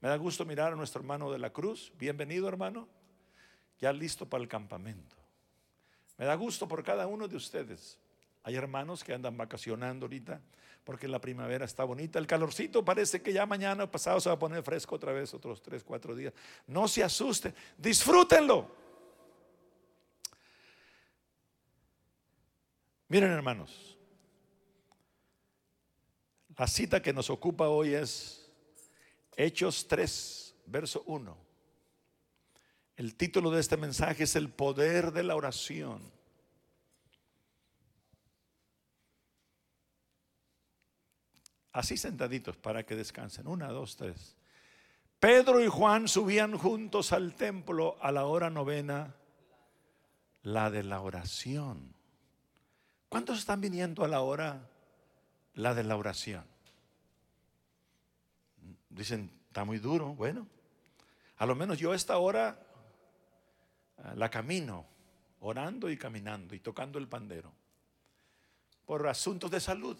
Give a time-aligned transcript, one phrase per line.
[0.00, 1.92] Me da gusto mirar a nuestro hermano de la cruz.
[1.98, 2.88] Bienvenido, hermano.
[3.80, 5.16] Ya listo para el campamento.
[6.16, 7.98] Me da gusto por cada uno de ustedes.
[8.44, 10.40] Hay hermanos que andan vacacionando ahorita
[10.84, 12.18] porque la primavera está bonita.
[12.18, 15.34] El calorcito parece que ya mañana o pasado se va a poner fresco otra vez,
[15.34, 16.32] otros tres, cuatro días.
[16.66, 18.70] No se asusten, disfrútenlo.
[23.08, 23.98] Miren hermanos,
[26.56, 28.47] la cita que nos ocupa hoy es
[29.40, 31.38] Hechos 3, verso 1.
[32.96, 36.02] El título de este mensaje es El poder de la oración.
[41.70, 43.46] Así sentaditos para que descansen.
[43.46, 44.34] Una, dos, tres.
[45.20, 49.14] Pedro y Juan subían juntos al templo a la hora novena,
[50.42, 51.94] la de la oración.
[53.08, 54.68] ¿Cuántos están viniendo a la hora,
[55.54, 56.57] la de la oración?
[58.98, 60.12] Dicen, está muy duro.
[60.14, 60.48] Bueno,
[61.36, 62.58] a lo menos yo esta hora
[63.98, 64.86] ah, la camino,
[65.38, 67.52] orando y caminando y tocando el pandero,
[68.84, 69.96] por asuntos de salud.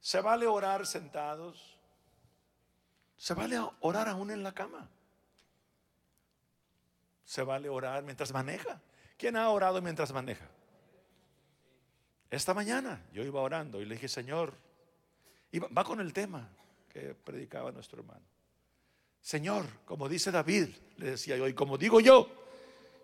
[0.00, 1.76] Se vale orar sentados.
[3.18, 4.88] Se vale orar aún en la cama.
[7.26, 8.80] Se vale orar mientras maneja.
[9.18, 10.48] ¿Quién ha orado mientras maneja?
[12.30, 14.54] Esta mañana yo iba orando y le dije, Señor,
[15.76, 16.48] va con el tema
[16.96, 18.24] que predicaba nuestro hermano.
[19.20, 22.30] Señor, como dice David, le decía yo, y como digo yo,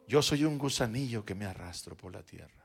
[0.08, 2.64] yo soy un gusanillo que me arrastro por la tierra.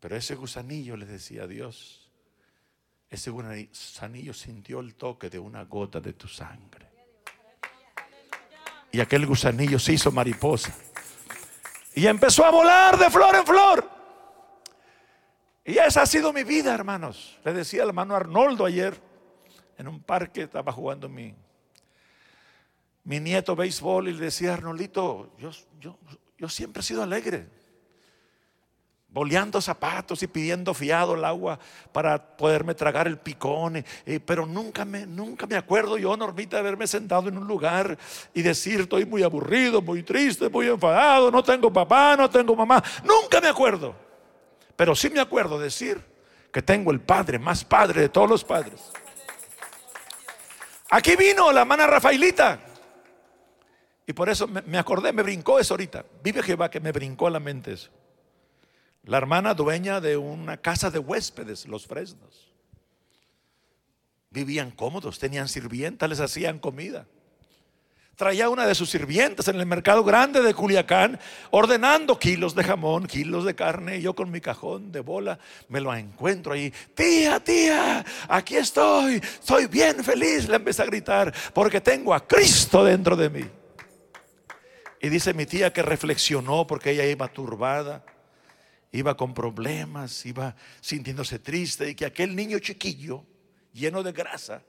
[0.00, 2.10] Pero ese gusanillo le decía Dios,
[3.08, 6.90] ese gusanillo sintió el toque de una gota de tu sangre.
[8.90, 10.74] Y aquel gusanillo se hizo mariposa.
[11.94, 13.90] Y empezó a volar de flor en flor.
[15.64, 17.38] Y esa ha sido mi vida, hermanos.
[17.44, 19.13] Le decía al hermano Arnoldo ayer,
[19.78, 21.34] en un parque, estaba jugando mi,
[23.04, 25.98] mi nieto béisbol y le decía, Arnoldito, yo, yo,
[26.38, 27.46] yo siempre he sido alegre
[29.14, 31.56] boleando zapatos y pidiendo fiado el agua
[31.92, 33.84] para poderme tragar el picón.
[34.26, 37.96] pero nunca me, nunca me acuerdo yo, Normita, de haberme sentado en un lugar
[38.34, 42.82] y decir, estoy muy aburrido, muy triste, muy enfadado, no tengo papá, no tengo mamá.
[43.04, 43.94] Nunca me acuerdo.
[44.74, 46.02] Pero sí me acuerdo decir
[46.50, 48.90] que tengo el Padre, más Padre de todos los padres.
[50.94, 52.60] Aquí vino la hermana Rafaelita.
[54.06, 56.04] Y por eso me, acordé, me brincó eso ahorita.
[56.22, 57.90] Vive Jehová que me brincó a la mente eso.
[59.02, 62.52] La hermana dueña de una casa de huéspedes, los fresnos.
[64.30, 67.08] Vivían cómodos, tenían sirvientas, les hacían comida.
[68.16, 71.18] Traía una de sus sirvientas en el mercado grande de Culiacán,
[71.50, 73.98] ordenando kilos de jamón, kilos de carne.
[73.98, 75.38] Y yo con mi cajón de bola
[75.68, 76.72] me lo encuentro ahí.
[76.94, 79.20] Tía, tía, aquí estoy.
[79.40, 80.48] Soy bien feliz.
[80.48, 83.44] Le empecé a gritar porque tengo a Cristo dentro de mí.
[85.00, 88.04] Y dice mi tía que reflexionó porque ella iba turbada
[88.94, 93.24] iba con problemas, iba sintiéndose triste y que aquel niño chiquillo,
[93.72, 94.62] lleno de grasa,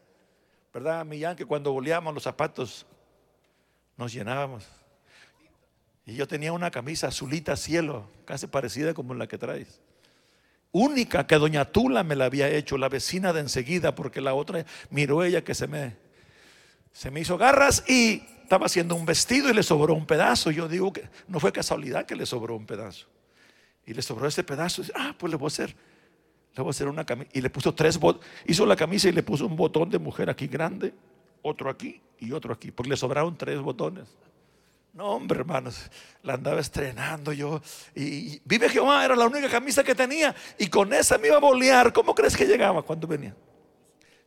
[0.73, 1.35] ¿verdad, Millán?
[1.35, 2.87] Que cuando boleábamos los zapatos
[3.97, 4.65] nos llenábamos.
[6.05, 9.81] Y yo tenía una camisa azulita cielo, casi parecida como la que traes.
[10.71, 14.65] Única que doña Tula me la había hecho, la vecina de enseguida, porque la otra
[14.89, 15.95] miró ella que se me,
[16.91, 20.51] se me hizo garras y estaba haciendo un vestido y le sobró un pedazo.
[20.51, 23.07] Yo digo que no fue casualidad que le sobró un pedazo.
[23.85, 24.83] Y le sobró ese pedazo.
[24.95, 25.75] ah, pues le voy a hacer,
[26.55, 27.29] le voy a hacer una camisa.
[27.33, 28.27] Y le puso tres botones.
[28.45, 30.93] Hizo la camisa y le puso un botón de mujer aquí grande,
[31.45, 32.71] otro aquí y otro aquí.
[32.71, 34.07] Porque le sobraron tres botones.
[34.93, 35.91] No, hombre, hermanos,
[36.23, 37.61] la andaba estrenando yo.
[37.93, 40.33] Y, vive Jehová, era la única camisa que tenía.
[40.57, 41.93] Y con esa me iba a bolear.
[41.93, 43.35] ¿Cómo crees que llegaba cuando venía?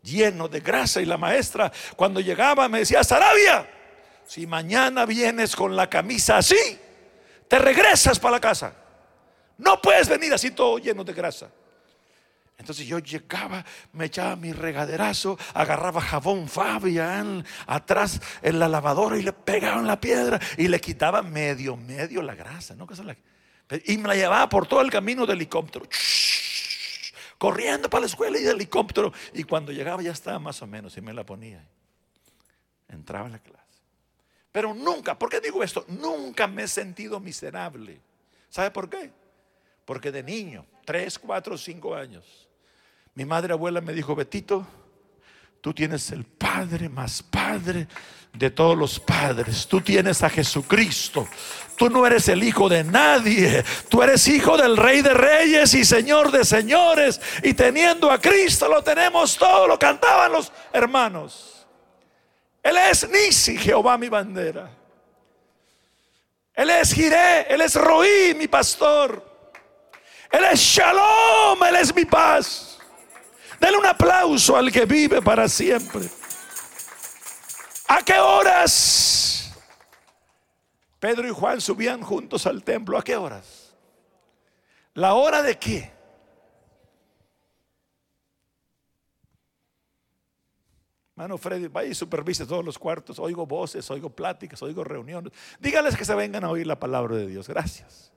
[0.02, 1.00] Lleno de grasa.
[1.00, 3.68] Y la maestra, cuando llegaba, me decía: Sarabia,
[4.26, 6.78] si mañana vienes con la camisa así,
[7.48, 8.74] te regresas para la casa.
[9.56, 11.50] No puedes venir así todo lleno de grasa.
[12.58, 19.22] Entonces yo llegaba, me echaba mi regaderazo, agarraba jabón Fabian atrás en la lavadora y
[19.22, 22.74] le pegaba en la piedra y le quitaba medio, medio la grasa.
[22.74, 22.86] ¿no?
[23.84, 25.86] Y me la llevaba por todo el camino del helicóptero.
[27.38, 29.12] Corriendo para la escuela y de helicóptero.
[29.34, 31.64] Y cuando llegaba ya estaba más o menos y me la ponía.
[32.88, 33.62] Entraba en la clase.
[34.50, 35.84] Pero nunca, ¿por qué digo esto?
[35.86, 38.00] Nunca me he sentido miserable.
[38.48, 39.12] ¿Sabe por qué?
[39.84, 42.47] Porque de niño, 3, 4, 5 años,
[43.18, 44.64] mi madre abuela me dijo, Betito,
[45.60, 47.88] tú tienes el Padre más Padre
[48.32, 49.66] de todos los padres.
[49.66, 51.26] Tú tienes a Jesucristo.
[51.76, 53.64] Tú no eres el hijo de nadie.
[53.88, 57.20] Tú eres hijo del Rey de Reyes y Señor de Señores.
[57.42, 59.66] Y teniendo a Cristo lo tenemos todo.
[59.66, 61.66] Lo cantaban los hermanos.
[62.62, 64.70] Él es Nisi, Jehová mi bandera.
[66.54, 69.26] Él es Jiré, Él es Roí, mi pastor.
[70.30, 72.67] Él es Shalom, Él es mi paz.
[73.60, 76.08] Denle un aplauso al que vive para siempre.
[77.88, 79.52] ¿A qué horas
[80.98, 82.98] Pedro y Juan subían juntos al templo?
[82.98, 83.74] ¿A qué horas?
[84.94, 85.92] ¿La hora de qué?
[91.14, 93.18] Mano Freddy, vaya y supervise todos los cuartos.
[93.18, 95.32] Oigo voces, oigo pláticas, oigo reuniones.
[95.58, 97.48] Dígales que se vengan a oír la palabra de Dios.
[97.48, 98.12] Gracias.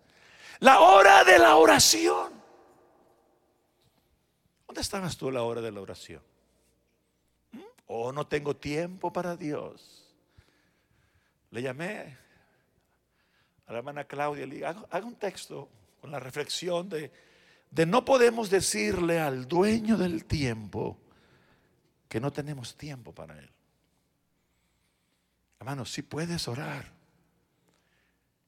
[0.60, 2.41] La hora de la oración.
[4.72, 6.22] ¿Dónde estabas tú a la hora de la oración?
[7.52, 7.60] ¿Mm?
[7.88, 10.16] Oh, no tengo tiempo para Dios.
[11.50, 12.18] Le llamé
[13.68, 15.68] a la hermana Claudia le dije, haga un texto
[16.00, 17.12] con la reflexión de,
[17.70, 20.98] de no podemos decirle al dueño del tiempo
[22.08, 23.50] que no tenemos tiempo para Él.
[25.60, 26.90] Hermanos, si puedes orar.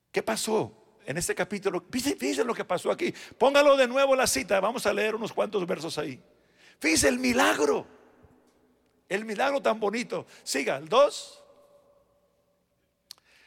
[0.10, 1.84] ¿Qué pasó en este capítulo?
[1.90, 3.14] Fíjense lo que pasó aquí.
[3.38, 4.60] Póngalo de nuevo la cita.
[4.60, 6.22] Vamos a leer unos cuantos versos ahí.
[6.80, 7.86] Fíjense el milagro.
[9.10, 10.26] El milagro tan bonito.
[10.44, 11.44] Siga, el dos.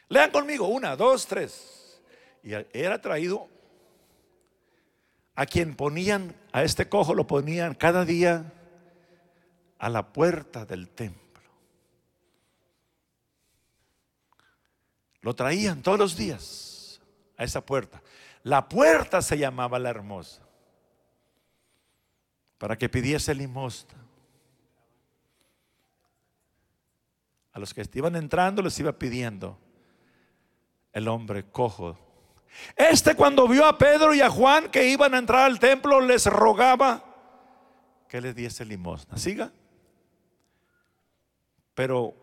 [0.09, 2.01] Lean conmigo, una, dos, tres.
[2.43, 3.49] Y era traído
[5.35, 8.53] a quien ponían, a este cojo lo ponían cada día
[9.77, 11.27] a la puerta del templo.
[15.21, 16.76] Lo traían todos los días
[17.37, 18.01] a esa puerta.
[18.43, 20.41] La puerta se llamaba la hermosa.
[22.57, 23.93] Para que pidiese limosna.
[27.53, 29.57] A los que iban entrando les iba pidiendo
[30.93, 31.97] el hombre cojo.
[32.75, 36.25] Este cuando vio a Pedro y a Juan que iban a entrar al templo les
[36.25, 37.03] rogaba
[38.07, 39.17] que les diese limosna.
[39.17, 39.51] Siga.
[41.73, 42.15] Pero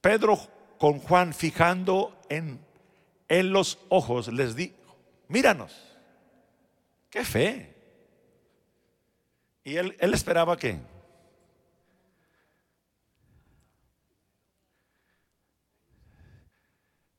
[0.00, 0.38] Pedro
[0.78, 2.64] con Juan fijando en,
[3.28, 4.74] en los ojos les dijo,
[5.28, 5.72] míranos,
[7.10, 7.74] qué fe.
[9.64, 10.78] Y él, él esperaba que...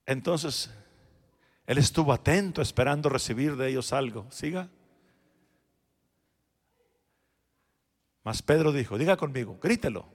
[0.06, 0.70] Entonces,
[1.66, 4.26] él estuvo atento esperando recibir de ellos algo.
[4.32, 4.70] Siga.
[8.24, 10.06] Mas Pedro dijo, diga conmigo, grítelo.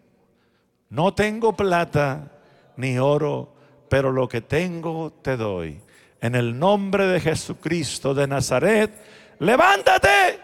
[0.89, 2.41] No tengo plata
[2.77, 3.52] ni oro,
[3.93, 5.79] pero lo que tengo te doy.
[6.19, 8.91] En el nombre de Jesucristo de Nazaret,
[9.39, 10.41] levántate.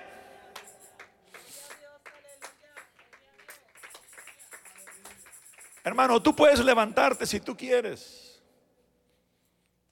[5.82, 8.42] Hermano, tú puedes levantarte si tú quieres.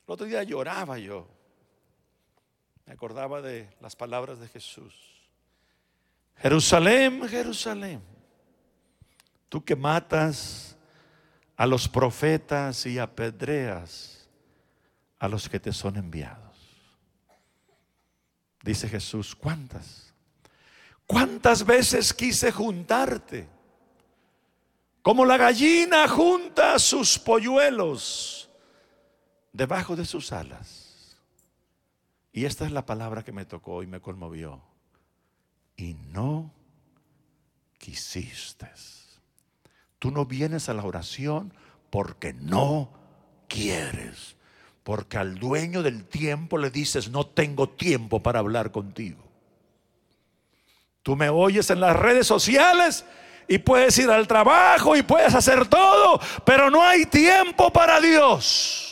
[0.07, 1.27] El otro día lloraba yo.
[2.85, 4.95] Me acordaba de las palabras de Jesús.
[6.37, 8.03] Jerusalén, Jerusalén
[9.49, 10.76] Tú que matas
[11.57, 14.29] a los profetas y apedreas
[15.19, 16.57] a los que te son enviados.
[18.63, 20.13] Dice Jesús, ¿cuántas?
[21.07, 23.49] ¿Cuántas veces quise juntarte?
[25.03, 28.51] Como la gallina junta sus polluelos
[29.53, 31.17] debajo de sus alas.
[32.33, 34.61] Y esta es la palabra que me tocó y me conmovió.
[35.77, 36.53] Y no
[37.79, 38.69] quisiste.
[39.99, 41.53] Tú no vienes a la oración
[41.91, 42.91] porque no
[43.49, 44.37] quieres.
[44.83, 49.25] Porque al dueño del tiempo le dices, no tengo tiempo para hablar contigo.
[51.03, 53.05] Tú me oyes en las redes sociales
[53.49, 58.87] y puedes ir al trabajo y puedes hacer todo, pero no hay tiempo para Dios.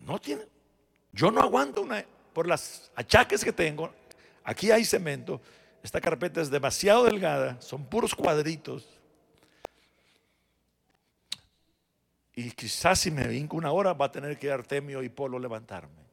[0.00, 0.44] No tiene.
[1.12, 2.04] Yo no aguanto una
[2.38, 3.92] por las achaques que tengo,
[4.44, 5.40] aquí hay cemento,
[5.82, 8.86] esta carpeta es demasiado delgada, son puros cuadritos.
[12.36, 15.36] Y quizás si me vinco una hora va a tener que dar temio y polo
[15.40, 16.04] levantarme.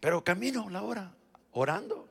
[0.00, 1.12] Pero camino la hora
[1.52, 2.08] orando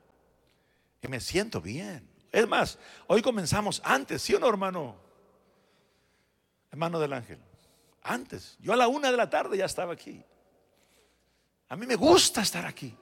[1.02, 2.08] y me siento bien.
[2.32, 4.96] Es más, hoy comenzamos antes, ¿sí o no, hermano?
[6.70, 7.38] Hermano del ángel.
[8.02, 10.24] Antes, yo a la una de la tarde ya estaba aquí.
[11.72, 12.94] A mí me gusta estar aquí.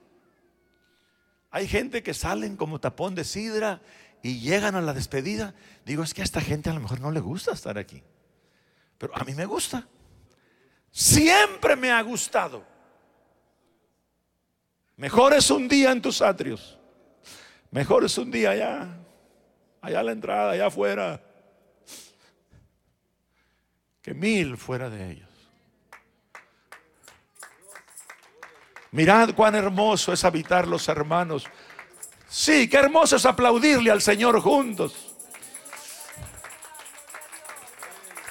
[1.50, 3.82] Hay gente que salen como tapón de sidra
[4.22, 5.56] y llegan a la despedida.
[5.84, 8.00] Digo, es que a esta gente a lo mejor no le gusta estar aquí.
[8.96, 9.88] Pero a mí me gusta.
[10.92, 12.64] Siempre me ha gustado.
[14.94, 16.78] Mejor es un día en tus atrios.
[17.72, 18.86] Mejor es un día allá.
[19.80, 21.20] Allá a la entrada, allá afuera.
[24.00, 25.29] Que mil fuera de ellos.
[28.92, 31.44] Mirad cuán hermoso es habitar los hermanos.
[32.28, 35.09] Sí, qué hermoso es aplaudirle al Señor juntos.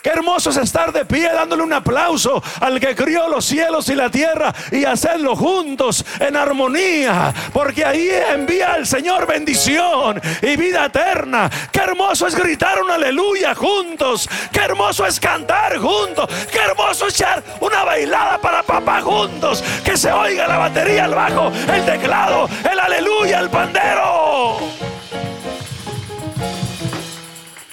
[0.01, 3.95] Qué hermoso es estar de pie dándole un aplauso al que crió los cielos y
[3.95, 10.85] la tierra y hacerlo juntos en armonía, porque ahí envía el Señor bendición y vida
[10.85, 11.49] eterna.
[11.71, 17.15] Qué hermoso es gritar un aleluya juntos, qué hermoso es cantar juntos, qué hermoso es
[17.15, 22.47] echar una bailada para papá juntos, que se oiga la batería, el bajo, el teclado,
[22.71, 24.59] el aleluya, el pandero.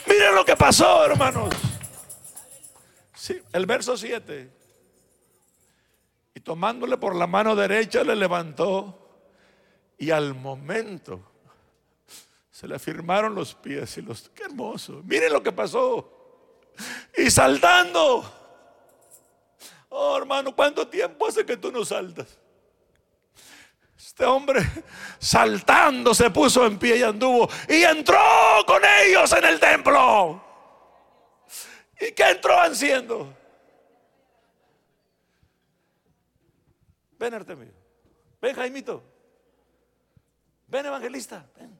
[0.07, 1.66] Miren lo que pasó, hermanos
[3.53, 4.51] el verso 7.
[6.35, 9.07] Y tomándole por la mano derecha le levantó
[9.99, 11.21] y al momento
[12.51, 14.29] se le firmaron los pies y los...
[14.31, 15.03] ¡Qué hermoso!
[15.05, 16.73] Miren lo que pasó.
[17.17, 18.33] Y saltando.
[19.89, 22.39] Oh, hermano, ¿cuánto tiempo hace que tú no saltas?
[23.97, 24.61] Este hombre
[25.19, 28.19] saltando se puso en pie y anduvo y entró
[28.67, 30.46] con ellos en el templo.
[32.01, 33.33] ¿Y qué entró haciendo?
[37.19, 37.73] Ven, Artemio.
[38.41, 39.03] Ven, Jaimito.
[40.69, 41.47] Ven, evangelista.
[41.59, 41.79] Ven.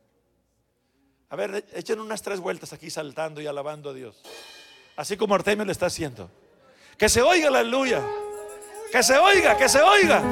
[1.29, 4.23] A ver, echen unas tres vueltas aquí saltando y alabando a Dios.
[4.97, 6.31] Así como Artemio le está haciendo.
[6.97, 8.03] Que se oiga la aleluya.
[8.91, 10.23] Que se oiga, que se oiga.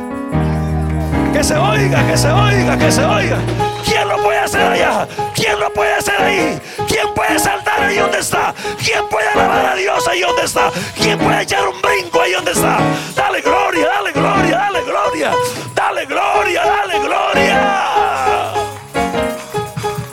[1.33, 3.74] Que se oiga, que se oiga, que se oiga.
[3.85, 5.09] ¿Quién lo puede hacer allá?
[5.35, 6.61] ¿Quién lo puede hacer ahí?
[6.89, 8.55] ¿Quién puede saltar ahí donde está?
[8.85, 10.71] ¿Quién puede alabar a Dios ahí donde está?
[10.97, 12.79] ¿Quién puede echar un brinco ahí donde está?
[13.15, 15.33] Dale gloria, dale gloria, dale gloria.
[15.75, 18.53] Dale gloria, dale gloria.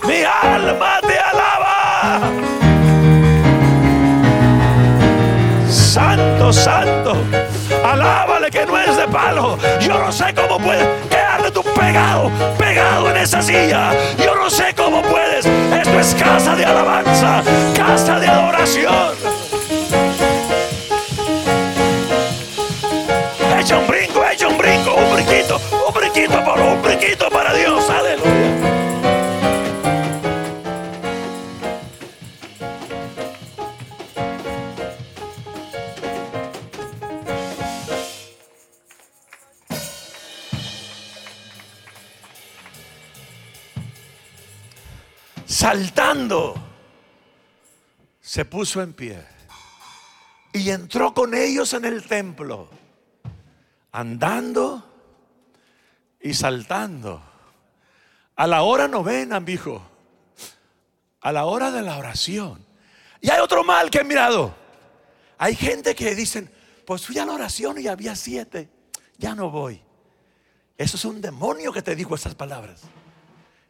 [0.03, 2.19] Mi alma te alaba.
[5.69, 7.15] Santo, santo.
[7.83, 9.57] Alábale que no es de palo.
[9.79, 12.31] Yo no sé cómo puede quedarte tú pegado,
[12.77, 13.91] en esa silla.
[14.17, 15.45] Yo no sé cómo puedes.
[15.45, 17.43] Esto es casa de alabanza,
[17.75, 19.30] casa de adoración.
[48.31, 49.21] Se puso en pie
[50.53, 52.69] y entró con ellos en el templo,
[53.91, 54.81] andando
[56.21, 57.21] y saltando.
[58.37, 59.85] A la hora novena, hijo,
[61.19, 62.65] a la hora de la oración.
[63.19, 64.55] Y hay otro mal que he mirado.
[65.37, 66.49] Hay gente que dicen,
[66.85, 68.69] pues fui a la oración y había siete,
[69.17, 69.81] ya no voy.
[70.77, 72.79] Eso es un demonio que te dijo esas palabras.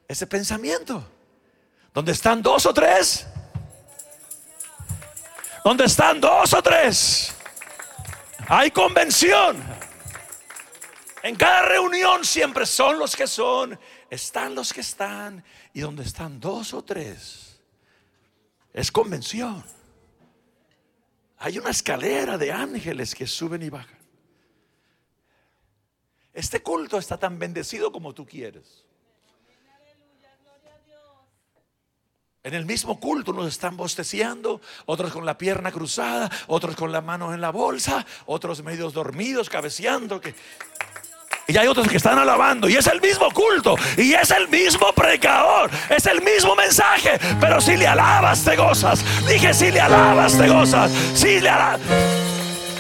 [0.07, 1.03] Ese pensamiento.
[1.95, 3.25] Donde están dos o tres.
[5.63, 7.35] Donde están dos o tres.
[8.47, 9.61] Hay convención.
[11.23, 15.43] En cada reunión siempre son los que son, están los que están.
[15.73, 17.61] Y donde están dos o tres,
[18.73, 19.63] es convención.
[21.37, 23.99] Hay una escalera de ángeles que suben y bajan.
[26.33, 28.85] Este culto está tan bendecido como tú quieres.
[32.43, 37.03] En el mismo culto nos están bosteciando, otros con la pierna cruzada, otros con las
[37.03, 40.19] manos en la bolsa, otros medios dormidos, cabeceando.
[40.19, 40.33] Que...
[41.45, 42.67] Y hay otros que están alabando.
[42.67, 43.75] Y es el mismo culto.
[43.95, 45.69] Y es el mismo predicador.
[45.87, 47.19] Es el mismo mensaje.
[47.39, 49.05] Pero si le alabas, te gozas.
[49.27, 50.91] Dije, si le alabas, te gozas.
[51.13, 51.79] Si le alabas.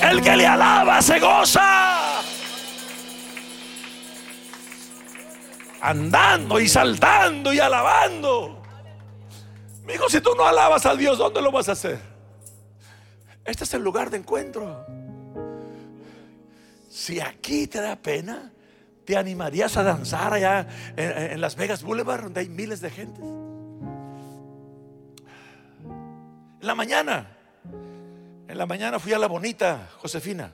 [0.01, 2.23] El que le alaba, se goza.
[5.81, 8.60] Andando y saltando y alabando.
[9.89, 11.99] Hijo, si tú no alabas a Dios, ¿dónde lo vas a hacer?
[13.43, 14.85] Este es el lugar de encuentro.
[16.89, 18.51] Si aquí te da pena,
[19.05, 23.21] ¿te animarías a danzar allá en, Las Vegas Boulevard, donde hay miles de gente?
[26.59, 27.37] En la mañana,
[28.47, 30.53] en la mañana fui a la bonita Josefina.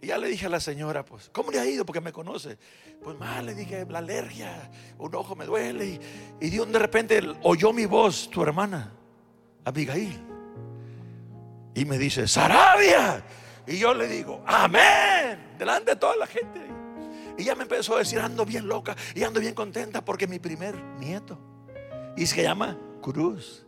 [0.00, 1.86] Y ya le dije a la señora, pues, ¿cómo le ha ido?
[1.86, 2.58] Porque me conoce.
[3.02, 6.00] Pues mal, le dije, la alergia, un ojo me duele.
[6.40, 8.92] Y, y de repente oyó mi voz, tu hermana,
[9.64, 10.20] Abigail.
[11.74, 13.24] Y me dice, Sarabia.
[13.66, 16.60] Y yo le digo, amén, delante de toda la gente.
[17.36, 20.38] Y ella me empezó a decir, ando bien loca y ando bien contenta porque mi
[20.38, 21.38] primer nieto,
[22.16, 23.65] y se llama Cruz,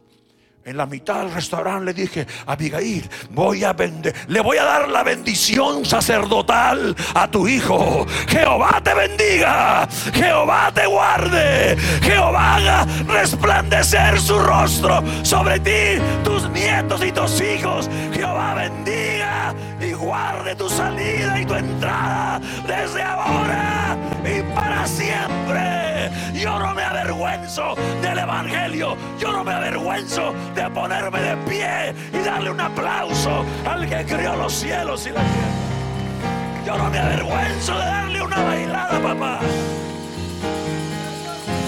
[0.69, 4.87] En la mitad del restaurante le dije, Abigail, voy a vender, le voy a dar
[4.91, 8.07] la bendición sacerdotal a tu hijo.
[8.29, 17.03] Jehová te bendiga, Jehová te guarde, Jehová haga resplandecer su rostro sobre ti, tus nietos
[17.03, 17.89] y tus hijos.
[18.13, 25.98] Jehová bendiga y guarde tu salida y tu entrada desde ahora y para siempre.
[26.35, 32.25] Yo no me avergüenzo del Evangelio, yo no me avergüenzo de ponerme de pie y
[32.25, 36.65] darle un aplauso al que creó los cielos y la tierra.
[36.67, 39.41] Yo no me avergüenzo de darle una bailada, papá.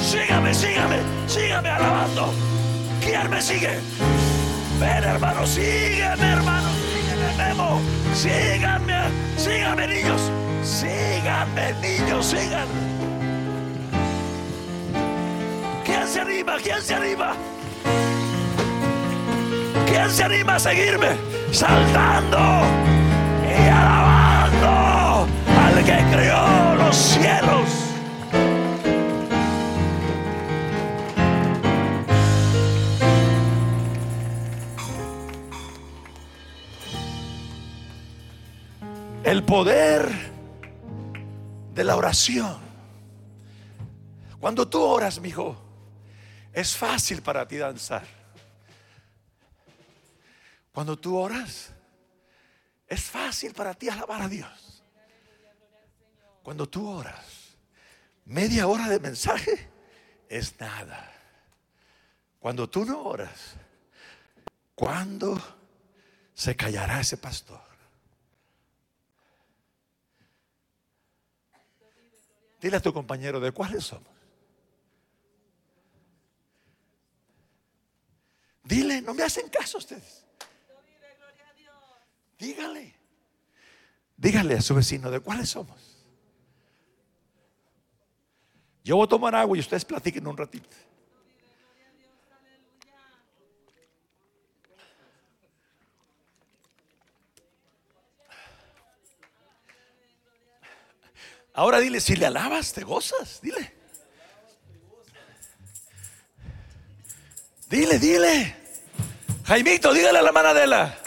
[0.02, 2.34] Sígame, sígame, sígame alabando.
[3.00, 3.78] ¿Quién me sigue?
[4.80, 7.80] Ven, hermano, sígueme, hermano, sígueme, Memo.
[8.14, 9.02] Síganme,
[9.36, 10.20] síganme, niños.
[10.62, 12.89] Síganme, niños, síganme.
[16.10, 16.56] Se anima?
[16.60, 17.36] ¿Quién se anima?
[19.86, 21.16] ¿Quién se anima a seguirme?
[21.52, 22.38] Saltando
[23.46, 25.28] y alabando
[25.60, 27.68] al que creó los cielos.
[39.22, 40.08] El poder
[41.72, 42.58] de la oración.
[44.40, 45.59] Cuando tú oras, mi hijo,
[46.52, 48.06] es fácil para ti danzar.
[50.72, 51.72] Cuando tú oras,
[52.86, 54.82] es fácil para ti alabar a Dios.
[56.42, 57.54] Cuando tú oras,
[58.24, 59.68] media hora de mensaje
[60.28, 61.12] es nada.
[62.38, 63.54] Cuando tú no oras,
[64.74, 65.40] ¿cuándo
[66.34, 67.60] se callará ese pastor?
[72.60, 74.09] Dile a tu compañero de cuáles somos.
[78.70, 80.24] Dile, no me hacen caso ustedes.
[82.38, 82.94] Dígale.
[84.16, 86.04] Dígale a su vecino de cuáles somos.
[88.84, 90.68] Yo voy a tomar agua y ustedes platiquen un ratito.
[101.52, 103.79] Ahora dile, si le alabas, te gozas, dile.
[107.70, 108.56] Dile, dile.
[109.44, 110.98] Jaimito, dígale a la manadela.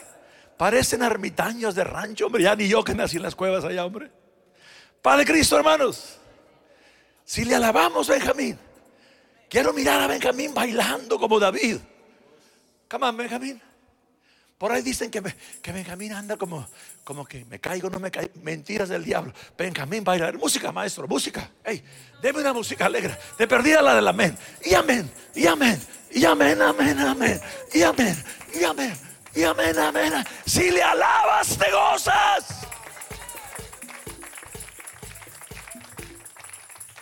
[0.56, 2.44] Parecen ermitaños de rancho, hombre.
[2.44, 4.10] Ya ni yo que nací en las cuevas allá, hombre.
[5.02, 6.20] Padre Cristo, hermanos.
[7.26, 8.58] Si le alabamos, Benjamín.
[9.50, 11.80] Quiero mirar a Benjamín bailando como David.
[12.90, 13.62] Come on, Benjamín.
[14.58, 15.22] Por ahí dicen que,
[15.62, 16.68] que Benjamín anda como,
[17.04, 18.32] como que me caigo, no me caigo.
[18.42, 19.34] Mentiras del diablo.
[19.58, 20.32] Benjamín baila.
[20.34, 21.50] Música, maestro, música.
[21.64, 21.84] Hey,
[22.22, 23.18] deme una música alegre.
[23.38, 24.38] De perdida la del amén.
[24.64, 27.42] Y amén, y amén, y amén, amén, amén.
[27.74, 28.98] Y amén, y amén,
[29.36, 30.14] y amén, amén.
[30.46, 32.68] Si le alabas, te gozas.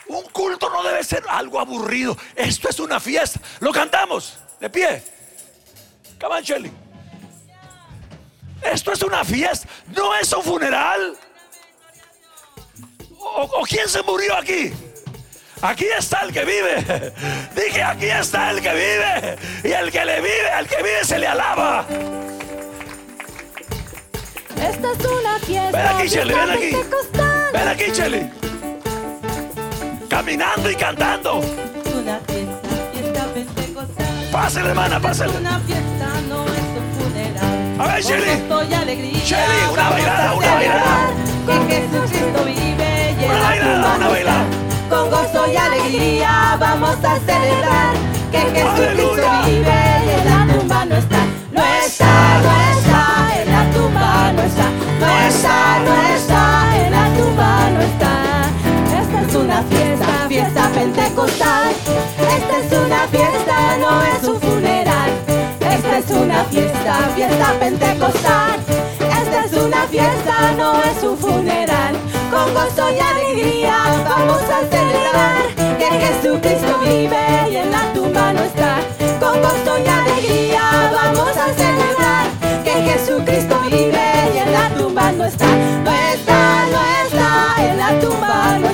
[0.08, 2.18] Un culto no debe ser algo aburrido.
[2.36, 3.40] Esto es una fiesta.
[3.60, 5.04] Lo cantamos de pie.
[6.20, 6.72] Come on, Shelly.
[8.64, 11.18] Esto es una fiesta, no es un funeral.
[13.20, 14.72] ¿O, quién se murió aquí?
[15.62, 17.14] Aquí está el que vive.
[17.56, 19.38] Dije, aquí está el que vive.
[19.64, 21.86] Y el que le vive, al que vive se le alaba.
[24.58, 25.78] Esta es una fiesta.
[25.78, 26.78] Ven aquí, Shelly, ven aquí.
[27.54, 28.32] Ven aquí, Shelly.
[30.10, 31.40] Caminando y cantando.
[31.40, 34.30] Una fiesta, fiesta pentecostal.
[34.32, 35.38] Pásale, hermana, pásale.
[35.38, 36.61] Una fiesta no.
[37.82, 38.38] A ver, Shelly.
[38.42, 39.24] Con gozo y alegría.
[39.26, 41.10] Shelly, una bailada, a una bailada.
[41.48, 44.46] Que Jesucristo vive y en Una la bailada, una bailada.
[44.88, 47.94] Con gozo y alegría vamos a celebrar
[48.32, 51.26] que Jesucristo vive y en la tumba no está.
[51.52, 54.68] No está, no está, en la tumba no está.
[55.00, 58.14] No está, no está, en la tumba no está.
[59.02, 61.72] Esta es una fiesta, fiesta pentecostal.
[62.38, 64.91] Esta es una fiesta, no es un funeral.
[65.72, 68.60] Esta es una fiesta, fiesta pentecostal.
[69.00, 71.96] Esta es una fiesta, no es un funeral.
[72.30, 75.42] Con gozo y alegría vamos a celebrar
[75.78, 78.80] que Jesucristo vive y en la tumba no está.
[79.20, 82.28] Con gozo y alegría vamos a celebrar
[82.66, 85.48] que Jesucristo vive y en la tumba no está.
[85.48, 88.71] No está, no está, en la tumba.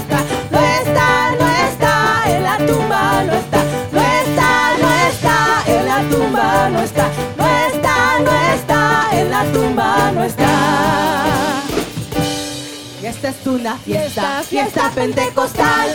[14.44, 15.90] Fiesta, pentecostal.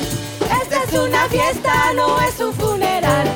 [0.62, 3.26] Esta es una fiesta, no es un funeral.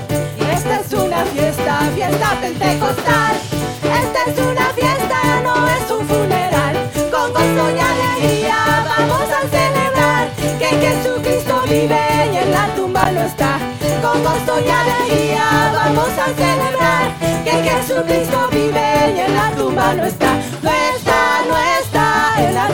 [0.53, 3.37] Esta es una fiesta, fiesta pentecostal.
[3.83, 6.91] Esta es una fiesta, no es un funeral.
[7.11, 13.21] Con gozo y alegría vamos a celebrar que Jesucristo vive y en la tumba no
[13.23, 13.59] está.
[14.03, 17.15] Con gozo y alegría vamos a celebrar
[17.45, 20.35] que Jesucristo vive y en la tumba no está.
[20.63, 21.86] No está, no está,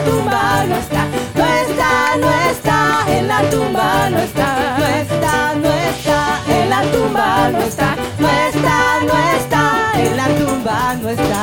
[0.05, 1.07] tumba no está.
[1.35, 4.77] No está, no está, en la tumba no está.
[4.79, 7.95] No está, no está, en la tumba no está.
[8.19, 11.41] No está, no está, en la tumba no está.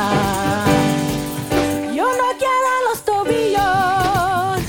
[1.93, 4.61] Yo no quiero a los tobillos,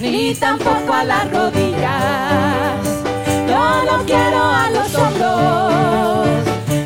[0.00, 2.84] ni tampoco a las rodillas.
[3.48, 6.28] Yo no quiero a los hombros,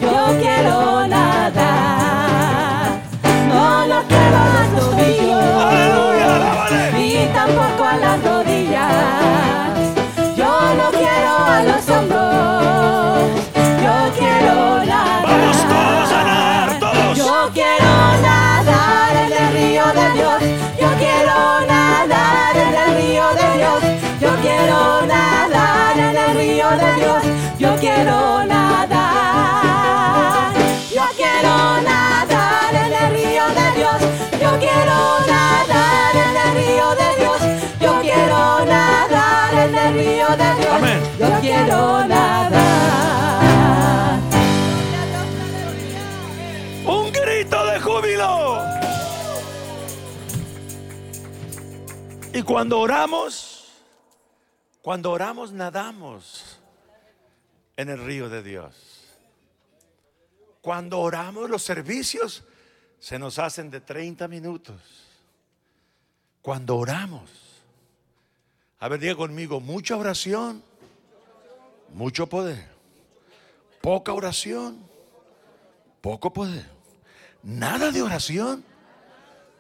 [0.03, 1.18] yo quiero nada.
[3.89, 9.73] No, quiero a los tobillos, Aleluya, ni tampoco a las rodillas.
[10.37, 13.25] Yo no quiero a los hombros,
[13.83, 15.23] yo quiero nada.
[15.23, 17.17] Vamos todos a nadar, todos.
[17.17, 20.43] Yo quiero nadar en el río de Dios.
[20.79, 23.81] Yo quiero nadar en el río de Dios.
[24.21, 27.08] Yo quiero nadar en el río de Dios.
[40.29, 40.73] Río de Dios.
[40.73, 41.03] Amén.
[41.19, 42.53] Yo quiero nadar.
[46.87, 48.59] Un grito de júbilo.
[52.33, 53.69] Y cuando oramos,
[54.83, 56.61] cuando oramos nadamos
[57.77, 58.75] en el río de Dios.
[60.61, 62.45] Cuando oramos los servicios
[62.99, 64.81] se nos hacen de 30 minutos.
[66.43, 67.48] Cuando oramos,
[68.81, 70.63] a ver, diga conmigo, mucha oración,
[71.93, 72.69] mucho poder.
[73.81, 74.87] Poca oración,
[76.01, 76.67] poco poder.
[77.43, 78.65] Nada de oración,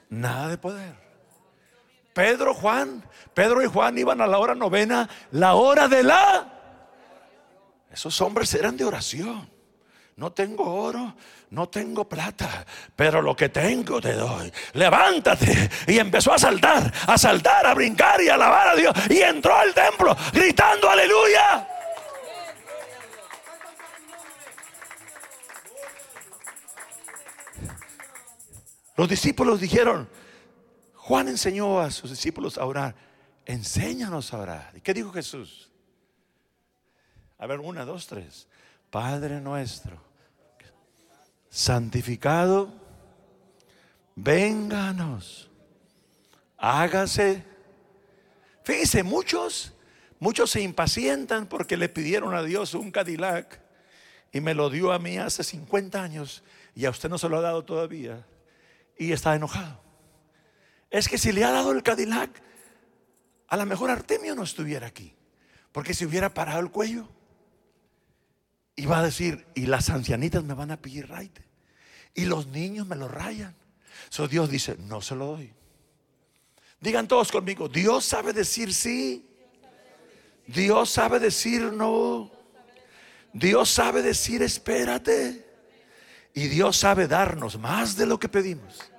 [0.08, 0.94] nada de poder.
[2.12, 3.04] Pedro, Juan,
[3.34, 6.54] Pedro y Juan iban a la hora novena, la hora de la...
[7.92, 9.48] Esos hombres eran de oración.
[10.18, 11.14] No tengo oro,
[11.50, 14.52] no tengo plata, pero lo que tengo te doy.
[14.72, 15.70] Levántate.
[15.86, 18.92] Y empezó a saltar, a saltar, a brincar y a alabar a Dios.
[19.10, 21.68] Y entró al templo gritando aleluya.
[28.96, 30.08] Los discípulos dijeron,
[30.94, 32.96] Juan enseñó a sus discípulos a orar,
[33.46, 34.72] enséñanos a orar.
[34.74, 35.70] ¿Y qué dijo Jesús?
[37.38, 38.48] A ver, una, dos, tres.
[38.90, 40.07] Padre nuestro,
[41.50, 42.72] santificado,
[44.16, 45.50] vénganos,
[46.56, 47.44] hágase.
[48.64, 49.72] Fíjese, muchos,
[50.18, 53.60] muchos se impacientan porque le pidieron a Dios un Cadillac
[54.32, 56.42] y me lo dio a mí hace 50 años
[56.74, 58.26] y a usted no se lo ha dado todavía
[58.98, 59.80] y está enojado.
[60.90, 62.42] Es que si le ha dado el Cadillac,
[63.48, 65.14] a lo mejor Artemio no estuviera aquí,
[65.72, 67.08] porque si hubiera parado el cuello,
[68.78, 71.44] iba a decir, y las ancianitas me van a pedir raite,
[72.14, 73.54] y los niños me lo rayan.
[74.08, 75.52] So Dios dice, no se lo doy.
[76.80, 79.28] Digan todos conmigo, Dios sabe decir sí,
[80.46, 82.30] Dios sabe decir no,
[83.32, 85.44] Dios sabe decir espérate,
[86.32, 88.92] y Dios sabe darnos más de lo que pedimos.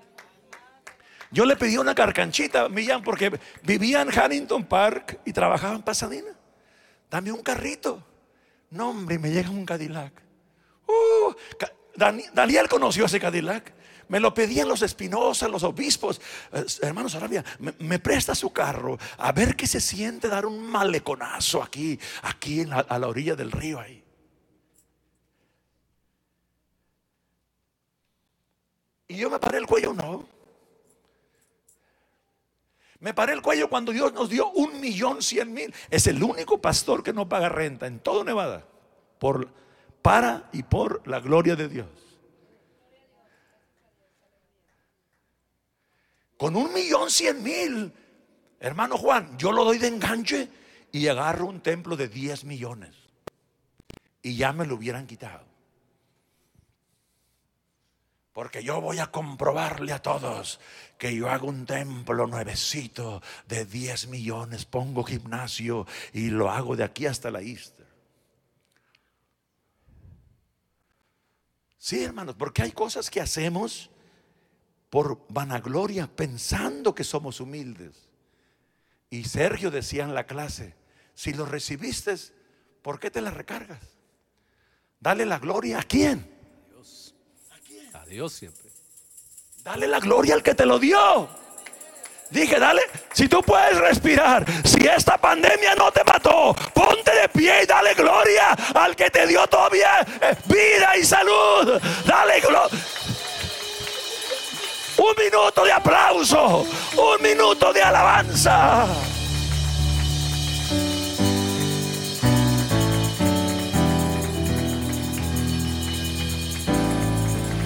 [1.32, 6.32] Yo le pedí una carcanchita Millán porque vivía en Huntington Park y trabajaba en Pasadena.
[7.10, 8.04] Dame un carrito.
[8.72, 10.14] No, hombre, me llega un Cadillac.
[10.88, 11.34] Uh,
[12.34, 13.74] Daniel conoció ese Cadillac.
[14.08, 16.20] Me lo pedían los Espinosa, los obispos.
[16.52, 21.62] Eh, hermanos Arabia, me, presta su carro a ver qué se siente dar un maleconazo
[21.62, 24.04] aquí, aquí a la orilla del río ahí.
[29.08, 30.39] Y yo me paré el cuello, no.
[33.00, 35.74] Me paré el cuello cuando Dios nos dio un millón cien mil.
[35.90, 38.66] Es el único pastor que no paga renta en todo Nevada.
[39.20, 39.50] Por,
[40.02, 41.88] para y por la gloria de Dios.
[46.38, 47.94] Con un millón cien mil.
[48.60, 50.50] Hermano Juan, yo lo doy de enganche
[50.92, 52.96] y agarro un templo de 10 millones.
[54.22, 55.49] Y ya me lo hubieran quitado.
[58.40, 60.62] Porque yo voy a comprobarle a todos
[60.98, 66.86] que yo hago un templo nuevecito de 10 millones, pongo gimnasio y lo hago de
[66.86, 67.86] aquí hasta la Easter.
[71.78, 73.90] Sí, hermanos, porque hay cosas que hacemos
[74.90, 78.08] por vanagloria, pensando que somos humildes.
[79.10, 80.78] Y Sergio decía en la clase,
[81.14, 82.16] si lo recibiste,
[82.84, 83.82] ¿por qué te la recargas?
[84.98, 86.39] Dale la gloria a quién.
[88.10, 88.70] Dios siempre.
[89.64, 91.30] Dale la gloria al que te lo dio.
[92.32, 92.82] Dije, dale,
[93.14, 97.94] si tú puedes respirar, si esta pandemia no te mató, ponte de pie y dale
[97.94, 101.80] gloria al que te dio todavía eh, vida y salud.
[102.06, 102.80] Dale gloria.
[104.98, 106.68] Un minuto de aplauso,
[106.98, 108.88] un minuto de alabanza.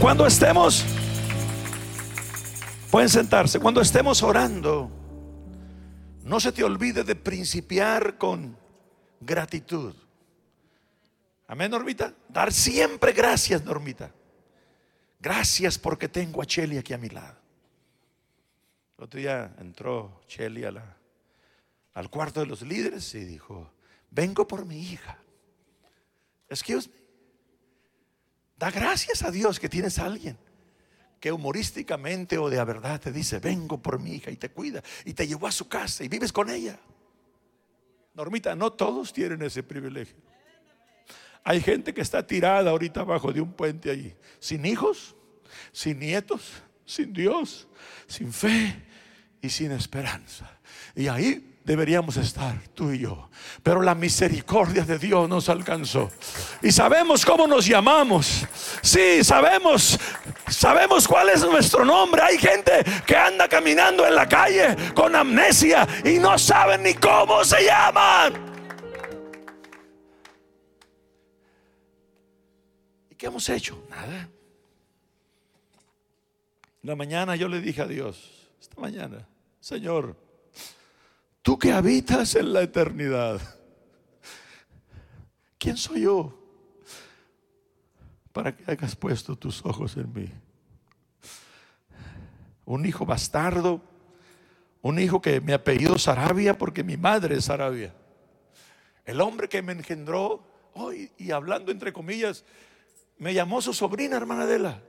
[0.04, 0.84] Cuando estemos,
[2.92, 4.92] pueden sentarse, cuando estemos orando,
[6.26, 8.58] no se te olvide de principiar con
[9.22, 9.96] gratitud.
[11.48, 12.14] Amén, Normita.
[12.28, 14.12] Dar siempre gracias, Normita.
[15.22, 17.38] Gracias porque tengo a Chelly aquí a mi lado.
[18.98, 23.72] El otro día entró Chelly al cuarto de los líderes y dijo,
[24.12, 25.18] vengo por mi hija.
[26.50, 27.03] Excuse me.
[28.58, 30.38] Da gracias a Dios que tienes a alguien
[31.24, 34.84] que humorísticamente o de a verdad te dice, vengo por mi hija y te cuida
[35.06, 36.78] y te llevó a su casa y vives con ella.
[38.14, 40.18] Normita, no todos tienen ese privilegio.
[41.46, 45.16] Hay gente que está tirada ahorita abajo de un puente allí, sin hijos,
[45.72, 47.70] sin nietos, sin Dios,
[48.06, 48.84] sin fe
[49.42, 50.60] y sin esperanza.
[50.94, 53.30] Y ahí deberíamos estar tú y yo.
[53.62, 56.12] Pero la misericordia de Dios nos alcanzó.
[56.62, 58.46] Y sabemos cómo nos llamamos.
[58.82, 60.00] Sí, sabemos,
[60.48, 62.22] sabemos cuál es nuestro nombre.
[62.22, 67.44] Hay gente que anda caminando en la calle con amnesia y no saben ni cómo
[67.44, 68.34] se llaman.
[73.10, 73.82] ¿Y qué hemos hecho?
[73.90, 74.30] Nada.
[76.82, 79.26] La mañana yo le dije a Dios, esta mañana,
[79.62, 80.18] Señor,
[81.44, 83.42] Tú que habitas en la eternidad.
[85.60, 86.40] ¿Quién soy yo
[88.32, 90.30] para que hayas puesto tus ojos en mí?
[92.64, 93.82] Un hijo bastardo,
[94.82, 97.94] un hijo que me apellido Sarabia porque mi madre es Sarabia.
[99.04, 102.46] El hombre que me engendró, hoy y hablando entre comillas,
[103.18, 104.82] me llamó su sobrina, hermana Adela,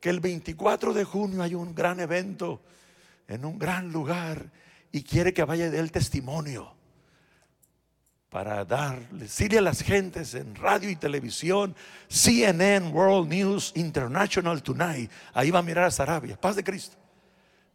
[0.00, 2.62] que el 24 de junio hay un gran evento
[3.28, 4.50] en un gran lugar
[4.96, 6.74] y quiere que vaya de él testimonio
[8.30, 11.76] para darle, decirle a las gentes en radio y televisión,
[12.08, 16.96] CNN World News International Tonight, ahí va a mirar a Sarabia, paz de Cristo,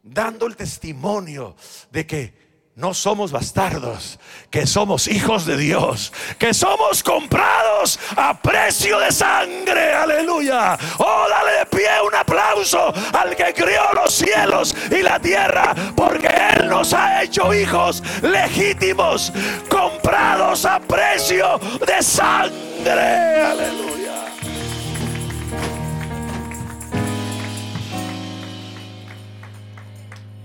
[0.02, 1.54] dando el testimonio
[1.92, 2.41] de que
[2.74, 4.18] no somos bastardos,
[4.50, 10.78] que somos hijos de Dios, que somos comprados a precio de sangre, aleluya.
[10.98, 16.28] Oh, dale de pie un aplauso al que crió los cielos y la tierra, porque
[16.28, 19.32] Él nos ha hecho hijos legítimos,
[19.68, 23.92] comprados a precio de sangre, aleluya.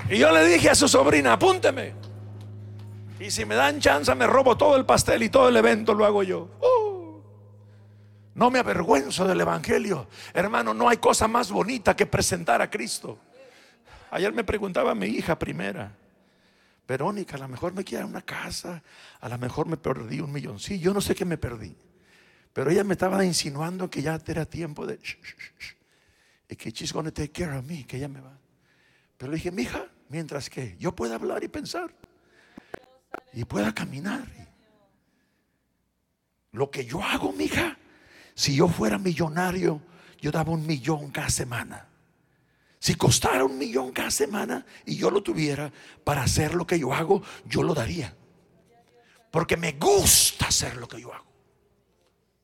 [0.09, 2.06] Y yo le dije a su sobrina, apúnteme.
[3.19, 6.05] Y si me dan chance, me robo todo el pastel y todo el evento lo
[6.05, 6.49] hago yo.
[6.61, 7.21] Uh.
[8.35, 10.07] no me avergüenzo del Evangelio.
[10.33, 13.17] Hermano, no hay cosa más bonita que presentar a Cristo.
[14.11, 15.91] Ayer me preguntaba mi hija primera,
[16.87, 18.81] Verónica, a lo mejor me quiere una casa,
[19.19, 20.59] a lo mejor me perdí un millón.
[20.59, 21.75] Sí, yo no sé qué me perdí.
[22.53, 24.99] Pero ella me estaba insinuando que ya era tiempo de...
[26.49, 28.37] y que she's gonna take care of me, que ella me va.
[29.17, 31.91] Pero le dije, mi hija, mientras que yo pueda hablar y pensar
[33.33, 34.25] y pueda caminar.
[36.51, 37.77] Lo que yo hago, mija,
[38.33, 39.81] si yo fuera millonario,
[40.19, 41.87] yo daba un millón cada semana.
[42.79, 45.71] Si costara un millón cada semana y yo lo tuviera
[46.03, 48.15] para hacer lo que yo hago, yo lo daría.
[49.31, 51.25] Porque me gusta hacer lo que yo hago.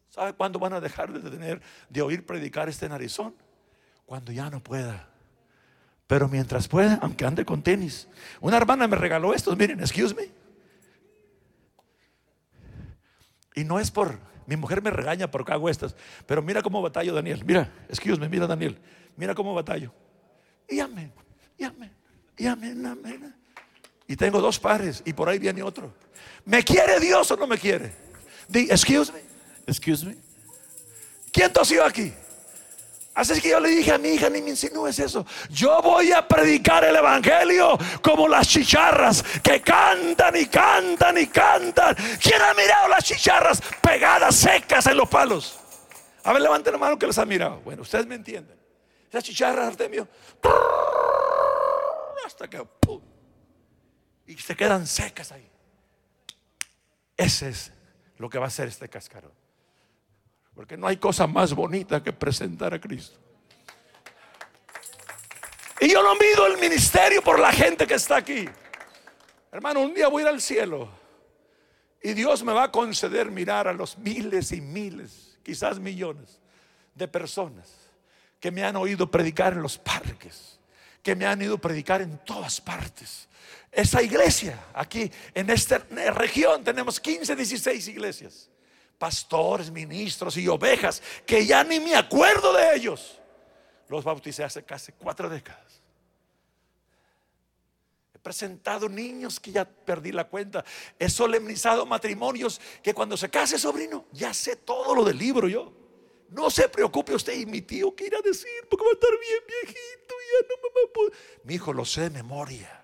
[0.09, 3.33] ¿Sabe cuándo van a dejar de tener de oír predicar este narizón?
[4.05, 5.09] Cuando ya no pueda.
[6.07, 8.07] Pero mientras pueda, aunque ande con tenis.
[8.41, 10.42] Una hermana me regaló estos, miren, excuse me.
[13.55, 17.13] Y no es por, mi mujer me regaña porque hago estas, pero mira cómo batallo
[17.13, 17.43] Daniel.
[17.45, 18.77] Mira, excuse me, mira Daniel,
[19.15, 19.93] mira cómo batallo.
[20.67, 21.13] Y amén,
[21.57, 21.91] y amén,
[22.37, 23.35] y amén, amén.
[24.07, 25.93] Y tengo dos pares y por ahí viene otro.
[26.45, 27.93] ¿Me quiere Dios o no me quiere?
[28.47, 29.19] Di, excuse me,
[29.65, 30.17] excuse me.
[31.31, 32.13] ¿Quién tosió aquí?
[33.15, 35.25] Así es que yo le dije a mi hija, ni me insinúes eso.
[35.49, 41.95] Yo voy a predicar el Evangelio como las chicharras que cantan y cantan y cantan.
[42.21, 45.59] ¿Quién ha mirado las chicharras pegadas, secas en los palos?
[46.23, 47.59] A ver, levanten la mano que las ha mirado.
[47.61, 48.57] Bueno, ustedes me entienden.
[49.09, 50.07] Esas chicharras, Artemio,
[52.25, 52.65] hasta que
[54.25, 55.49] y se quedan secas ahí.
[57.15, 57.71] Ese es
[58.17, 59.42] lo que va a hacer este cascarón.
[60.55, 63.19] Porque no hay cosa más bonita que presentar a Cristo.
[65.79, 68.47] Y yo no mido el ministerio por la gente que está aquí.
[69.51, 70.89] Hermano, un día voy a ir al cielo
[72.01, 76.39] y Dios me va a conceder mirar a los miles y miles, quizás millones
[76.93, 77.69] de personas
[78.39, 80.59] que me han oído predicar en los parques,
[81.01, 83.29] que me han ido predicar en todas partes.
[83.71, 85.79] Esa iglesia, aquí en esta
[86.13, 88.49] región tenemos 15, 16 iglesias,
[89.03, 93.19] pastores, ministros y ovejas, que ya ni me acuerdo de ellos.
[93.89, 95.81] Los bauticé hace casi cuatro décadas.
[98.13, 100.63] He presentado niños que ya perdí la cuenta.
[100.97, 105.73] He solemnizado matrimonios que cuando se case sobrino, ya sé todo lo del libro yo.
[106.29, 109.11] No se preocupe usted y mi tío que irá a decir, porque va a estar
[109.11, 111.13] bien viejito ya no me va a poder.
[111.43, 112.82] Mi hijo lo sé de memoria.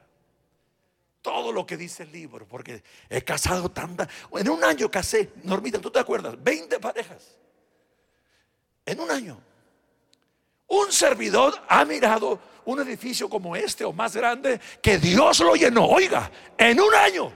[1.21, 4.07] Todo lo que dice el libro, porque he casado tanta.
[4.33, 6.41] En un año casé, Normita, ¿tú te acuerdas?
[6.41, 7.37] 20 parejas.
[8.85, 9.41] En un año.
[10.67, 15.85] Un servidor ha mirado un edificio como este o más grande que Dios lo llenó.
[15.87, 17.33] Oiga, en un año.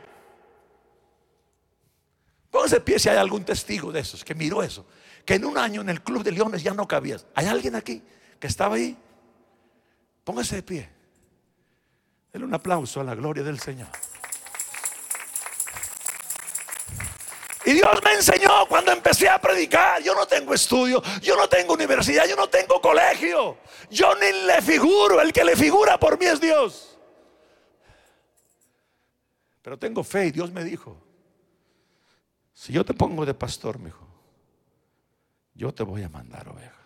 [2.49, 4.85] Póngase pie si hay algún testigo de esos que miró eso
[5.25, 7.25] que en un año en el Club de Leones ya no cabías.
[7.35, 8.01] ¿Hay alguien aquí
[8.39, 8.97] que estaba ahí?
[10.23, 10.89] Póngase de pie.
[12.33, 13.89] Denle un aplauso a la gloria del Señor.
[17.65, 20.01] Y Dios me enseñó cuando empecé a predicar.
[20.01, 23.57] Yo no tengo estudio, yo no tengo universidad, yo no tengo colegio.
[23.89, 26.97] Yo ni le figuro, el que le figura por mí es Dios.
[29.61, 30.97] Pero tengo fe y Dios me dijo,
[32.53, 34.07] si yo te pongo de pastor, mi hijo,
[35.53, 36.82] yo te voy a mandar ovejas.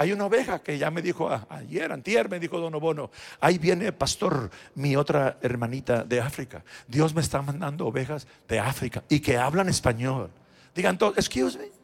[0.00, 3.90] Hay una oveja que ya me dijo ayer, antier, me dijo Don Obono, ahí viene
[3.90, 6.62] pastor, mi otra hermanita de África.
[6.86, 10.30] Dios me está mandando ovejas de África y que hablan español.
[10.72, 11.78] Digan todos, excuse me.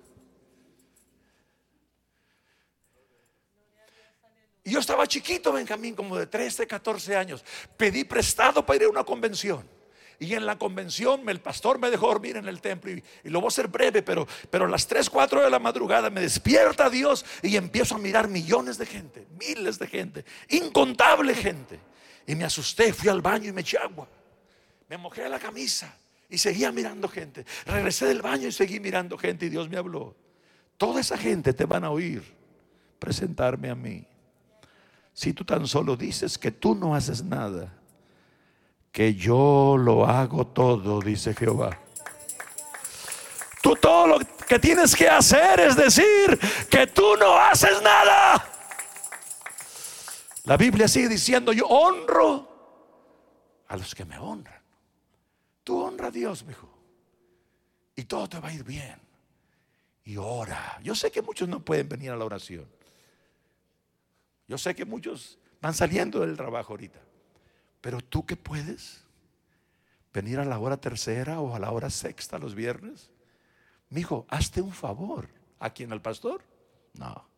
[4.63, 7.45] Y yo estaba chiquito, Benjamín, como de 13, 14 años.
[7.77, 9.69] Pedí prestado para ir a una convención.
[10.19, 13.47] Y en la convención el pastor me dejó dormir en el templo y, lo voy
[13.47, 17.25] a hacer breve, pero, pero a las 3, 4 de la madrugada me despierta Dios
[17.43, 21.81] y empiezo a mirar millones de gente, miles de gente, incontable gente.
[22.27, 24.09] Y me asusté, fui al baño y me eché agua.
[24.89, 25.95] Me mojé la camisa
[26.29, 27.45] y seguía mirando gente.
[27.67, 30.15] Regresé del baño y seguí mirando gente y Dios me habló.
[30.77, 32.23] Toda esa gente te van a oír
[32.99, 34.07] presentarme a mí.
[35.13, 37.73] Si tú tan solo dices que tú no haces nada
[38.95, 41.77] que yo lo hago todo, dice Jehová.
[43.61, 46.39] Tú todo lo que tienes que hacer es decir
[46.71, 48.49] que tú no haces nada.
[50.45, 52.49] La Biblia sigue diciendo, yo honro
[53.67, 54.63] a los que me honran.
[55.65, 56.71] Tú honra a Dios, mi hijo.
[57.97, 59.01] Y todo te va a ir bien.
[60.05, 60.79] Y ora.
[60.85, 62.69] Yo sé que muchos no pueden venir a la oración.
[64.47, 67.04] Yo sé que muchos van saliendo del trabajo ahorita.
[67.85, 69.03] Pero tú que puedes
[70.11, 73.11] venir a la hora tercera o a la hora sexta los viernes.
[73.91, 75.29] Mi hijo, hazte un favor.
[75.59, 75.93] ¿A quién?
[75.93, 76.43] ¿Al pastor?
[76.95, 77.29] No.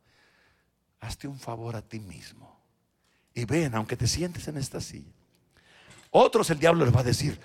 [1.01, 2.61] Hazte un favor a ti mismo.
[3.35, 5.11] Y ven, aunque te sientes en esta silla.
[6.13, 7.41] Otros el diablo les va a decir,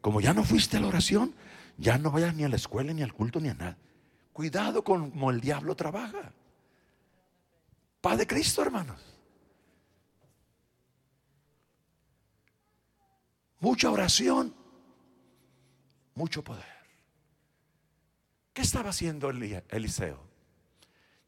[0.00, 1.34] como ya no fuiste a la oración,
[1.78, 3.76] ya no vayas ni a la escuela, ni al culto, ni a nada.
[4.32, 6.32] Cuidado con cómo el diablo trabaja.
[8.00, 9.19] Padre Cristo, hermanos.
[13.60, 14.54] Mucha oración,
[16.14, 16.64] mucho poder.
[18.52, 20.18] ¿Qué estaba haciendo Eliseo?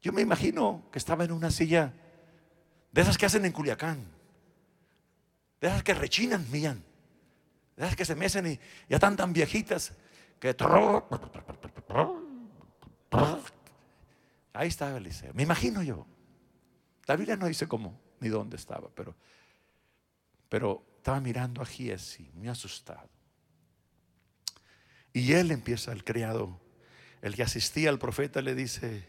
[0.01, 1.93] Yo me imagino que estaba en una silla
[2.91, 4.05] de esas que hacen en Culiacán,
[5.61, 6.83] de esas que rechinan, mían,
[7.77, 9.93] de esas que se mecen y ya están tan viejitas
[10.39, 10.55] que...
[14.55, 16.05] Ahí estaba Eliseo, me imagino yo.
[17.05, 19.15] La Biblia no dice cómo ni dónde estaba, pero,
[20.49, 23.09] pero estaba mirando a Giesi, muy asustado.
[25.11, 26.61] Y él empieza, el criado,
[27.21, 29.05] el que asistía al profeta, le dice,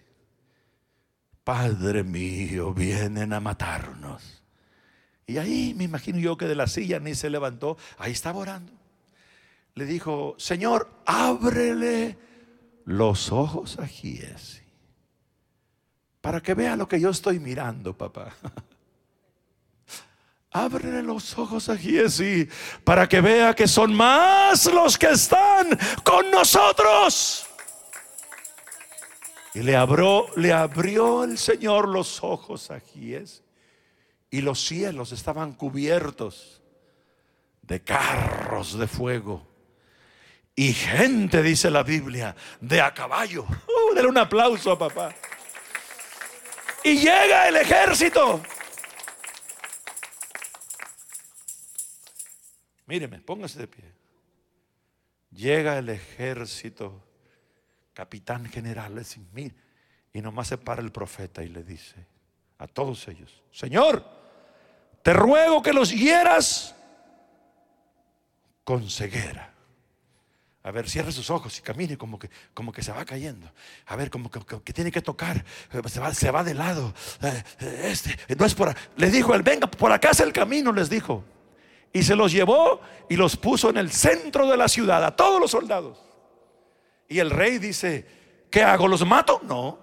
[1.44, 4.42] Padre mío, vienen a matarnos.
[5.24, 8.72] Y ahí me imagino yo que de la silla ni se levantó, ahí estaba orando.
[9.76, 12.18] Le dijo, Señor, ábrele
[12.86, 14.64] los ojos a Giesi,
[16.20, 18.34] para que vea lo que yo estoy mirando, papá.
[20.56, 22.48] Ábrele los ojos a Giesi
[22.84, 27.44] para que vea que son más los que están con nosotros.
[29.52, 33.42] Y le abrió, le abrió el Señor los ojos a Giesi.
[34.30, 36.62] Y los cielos estaban cubiertos
[37.62, 39.44] de carros de fuego.
[40.54, 43.44] Y gente, dice la Biblia, de a caballo.
[43.44, 45.12] Uh, un aplauso a papá.
[46.84, 48.40] Y llega el ejército
[52.86, 53.92] Míreme, póngase de pie.
[55.30, 57.02] Llega el ejército,
[57.92, 59.54] capitán general, dice, mire,
[60.12, 62.06] y nomás se para el profeta y le dice
[62.58, 64.04] a todos ellos, Señor,
[65.02, 66.74] te ruego que los hieras
[68.62, 69.52] con ceguera.
[70.62, 73.52] A ver, cierre sus ojos y camine como que, como que se va cayendo.
[73.84, 75.44] A ver, como que, que tiene que tocar.
[75.88, 76.94] Se va, se va de lado.
[77.20, 78.74] Eh, eh, Este, no es por.
[78.96, 81.22] Le dijo él, venga, por acá es el camino, les dijo.
[81.94, 85.40] Y se los llevó y los puso en el centro de la ciudad, a todos
[85.40, 85.98] los soldados.
[87.08, 88.04] Y el rey dice,
[88.50, 88.88] ¿qué hago?
[88.88, 89.40] ¿Los mato?
[89.44, 89.78] No.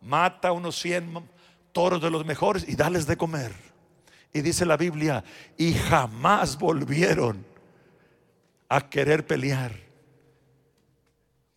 [0.00, 1.28] Mata unos 100
[1.72, 3.52] toros de los mejores y dales de comer.
[4.32, 5.24] Y dice la Biblia,
[5.56, 7.44] y jamás volvieron
[8.68, 9.72] a querer pelear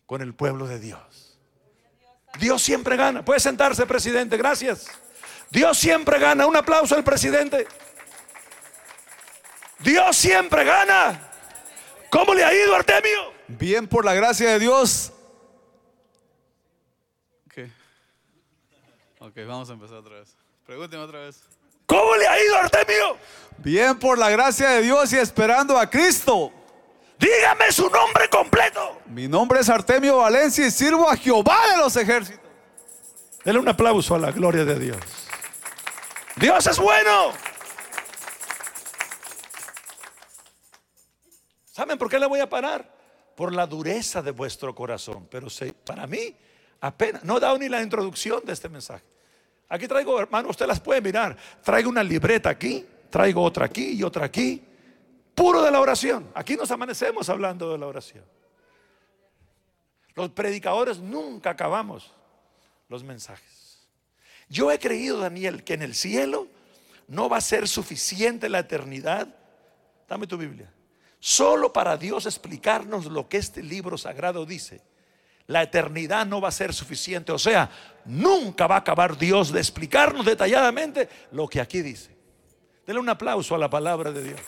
[0.04, 1.38] con el pueblo de Dios.
[2.40, 3.24] Dios siempre gana.
[3.24, 4.36] Puede sentarse, presidente.
[4.36, 4.88] Gracias.
[5.50, 6.44] Dios siempre gana.
[6.44, 7.68] Un aplauso al presidente.
[9.86, 11.30] Dios siempre gana.
[12.10, 13.32] ¿Cómo le ha ido, Artemio?
[13.46, 15.12] Bien, por la gracia de Dios.
[17.54, 17.70] ¿Qué?
[19.20, 20.36] Ok, vamos a empezar otra vez.
[20.66, 21.40] Pregúnteme otra vez.
[21.86, 23.16] ¿Cómo le ha ido, Artemio?
[23.58, 26.52] Bien, por la gracia de Dios y esperando a Cristo.
[27.16, 29.00] Dígame su nombre completo.
[29.06, 32.44] Mi nombre es Artemio Valencia y sirvo a Jehová de los ejércitos.
[33.44, 34.98] Dele un aplauso a la gloria de Dios.
[36.34, 37.30] Dios es bueno.
[41.76, 42.90] ¿Saben por qué le voy a parar?
[43.34, 45.28] Por la dureza de vuestro corazón.
[45.30, 45.48] Pero
[45.84, 46.34] para mí,
[46.80, 49.04] apenas, no he dado ni la introducción de este mensaje.
[49.68, 51.36] Aquí traigo, hermano, usted las puede mirar.
[51.62, 54.64] Traigo una libreta aquí, traigo otra aquí y otra aquí.
[55.34, 56.30] Puro de la oración.
[56.32, 58.24] Aquí nos amanecemos hablando de la oración.
[60.14, 62.10] Los predicadores nunca acabamos
[62.88, 63.86] los mensajes.
[64.48, 66.48] Yo he creído, Daniel, que en el cielo
[67.06, 69.28] no va a ser suficiente la eternidad.
[70.08, 70.72] Dame tu Biblia.
[71.26, 74.80] Solo para Dios explicarnos lo que este libro sagrado dice.
[75.48, 77.32] La eternidad no va a ser suficiente.
[77.32, 77.68] O sea,
[78.04, 82.16] nunca va a acabar Dios de explicarnos detalladamente lo que aquí dice.
[82.86, 84.40] Dele un aplauso a la palabra de Dios.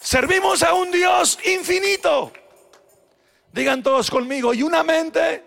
[0.00, 2.32] Servimos a un Dios infinito.
[3.52, 5.44] Digan todos conmigo, y una mente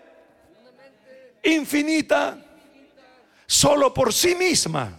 [1.42, 2.38] infinita,
[3.44, 4.96] solo por sí misma,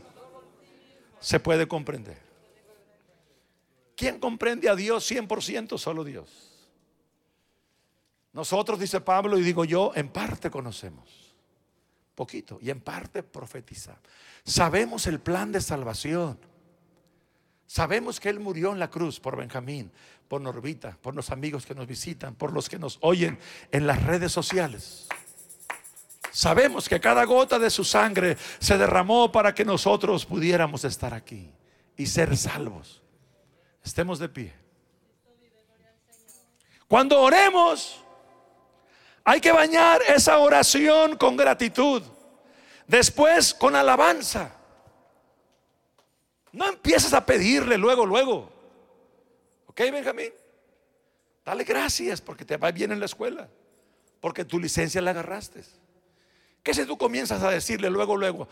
[1.22, 2.23] se puede comprender.
[3.96, 5.78] ¿Quién comprende a Dios 100%?
[5.78, 6.54] Solo Dios.
[8.34, 11.36] Nosotros, dice Pablo, y digo yo, en parte conocemos.
[12.16, 12.60] Poquito.
[12.62, 14.02] Y en parte profetizamos.
[14.44, 16.40] Sabemos el plan de salvación.
[17.68, 19.92] Sabemos que Él murió en la cruz por Benjamín,
[20.28, 23.40] por Norbita, por los amigos que nos visitan, por los que nos oyen
[23.72, 25.08] en las redes sociales.
[26.32, 31.52] Sabemos que cada gota de su sangre se derramó para que nosotros pudiéramos estar aquí
[31.96, 33.03] y ser salvos.
[33.84, 34.54] Estemos de pie.
[36.88, 38.04] Cuando oremos,
[39.24, 42.04] hay que bañar esa oración con gratitud.
[42.88, 44.56] Después con alabanza.
[46.52, 48.52] No empieces a pedirle luego, luego.
[49.68, 50.32] ¿Ok, Benjamín?
[51.44, 53.50] Dale gracias porque te va bien en la escuela.
[54.22, 55.64] Porque tu licencia la agarraste.
[56.62, 58.48] ¿Qué si tú comienzas a decirle luego, luego,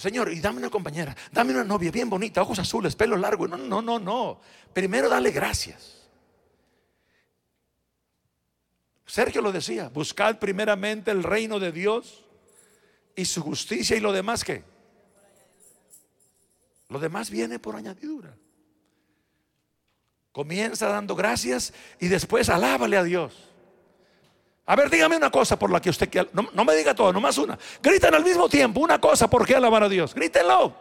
[0.00, 3.46] Señor, y dame una compañera, dame una novia bien bonita, ojos azules, pelo largo?
[3.46, 4.40] No, no, no, no.
[4.72, 6.08] Primero dale gracias.
[9.04, 12.24] Sergio lo decía, buscad primeramente el reino de Dios
[13.14, 14.64] y su justicia y lo demás que.
[16.88, 18.34] Lo demás viene por añadidura.
[20.32, 23.49] Comienza dando gracias y después alábale a Dios.
[24.66, 26.28] A ver, dígame una cosa por la que usted quiera.
[26.32, 27.58] No, no me diga todo, nomás una.
[27.82, 30.14] Griten al mismo tiempo una cosa por qué alabar a Dios.
[30.14, 30.74] Grítenlo.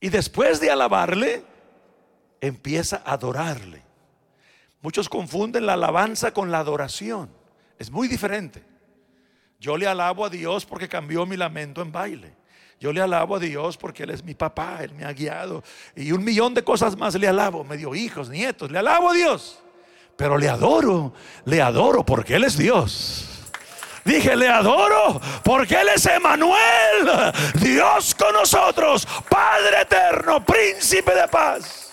[0.00, 1.44] Y después de alabarle,
[2.40, 3.82] empieza a adorarle.
[4.80, 7.30] Muchos confunden la alabanza con la adoración.
[7.78, 8.64] Es muy diferente.
[9.58, 12.37] Yo le alabo a Dios porque cambió mi lamento en baile.
[12.80, 15.64] Yo le alabo a Dios porque Él es mi papá, Él me ha guiado.
[15.96, 17.64] Y un millón de cosas más le alabo.
[17.64, 18.70] Me dio hijos, nietos.
[18.70, 19.60] Le alabo a Dios.
[20.16, 21.12] Pero le adoro,
[21.44, 23.28] le adoro porque Él es Dios.
[24.04, 31.92] Dije, le adoro porque Él es Emanuel, Dios con nosotros, Padre eterno, príncipe de paz.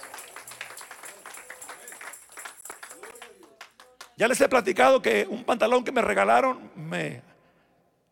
[4.18, 7.22] Ya les he platicado que un pantalón que me regalaron, me,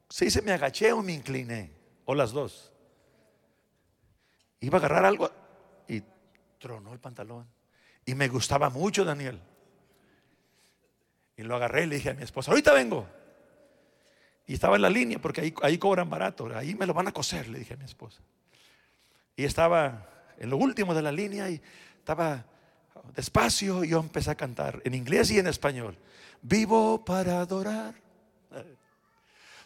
[0.09, 1.71] se dice me agaché o me incliné,
[2.05, 2.71] o las dos.
[4.59, 5.29] Iba a agarrar algo
[5.87, 6.01] y
[6.59, 7.47] tronó el pantalón.
[8.05, 9.39] Y me gustaba mucho, Daniel.
[11.35, 13.07] Y lo agarré y le dije a mi esposa, ahorita vengo.
[14.45, 16.49] Y estaba en la línea porque ahí, ahí cobran barato.
[16.55, 18.21] Ahí me lo van a coser, le dije a mi esposa.
[19.35, 21.61] Y estaba en lo último de la línea y
[21.97, 22.45] estaba
[23.15, 25.97] despacio y yo empecé a cantar en inglés y en español.
[26.41, 27.95] Vivo para adorar.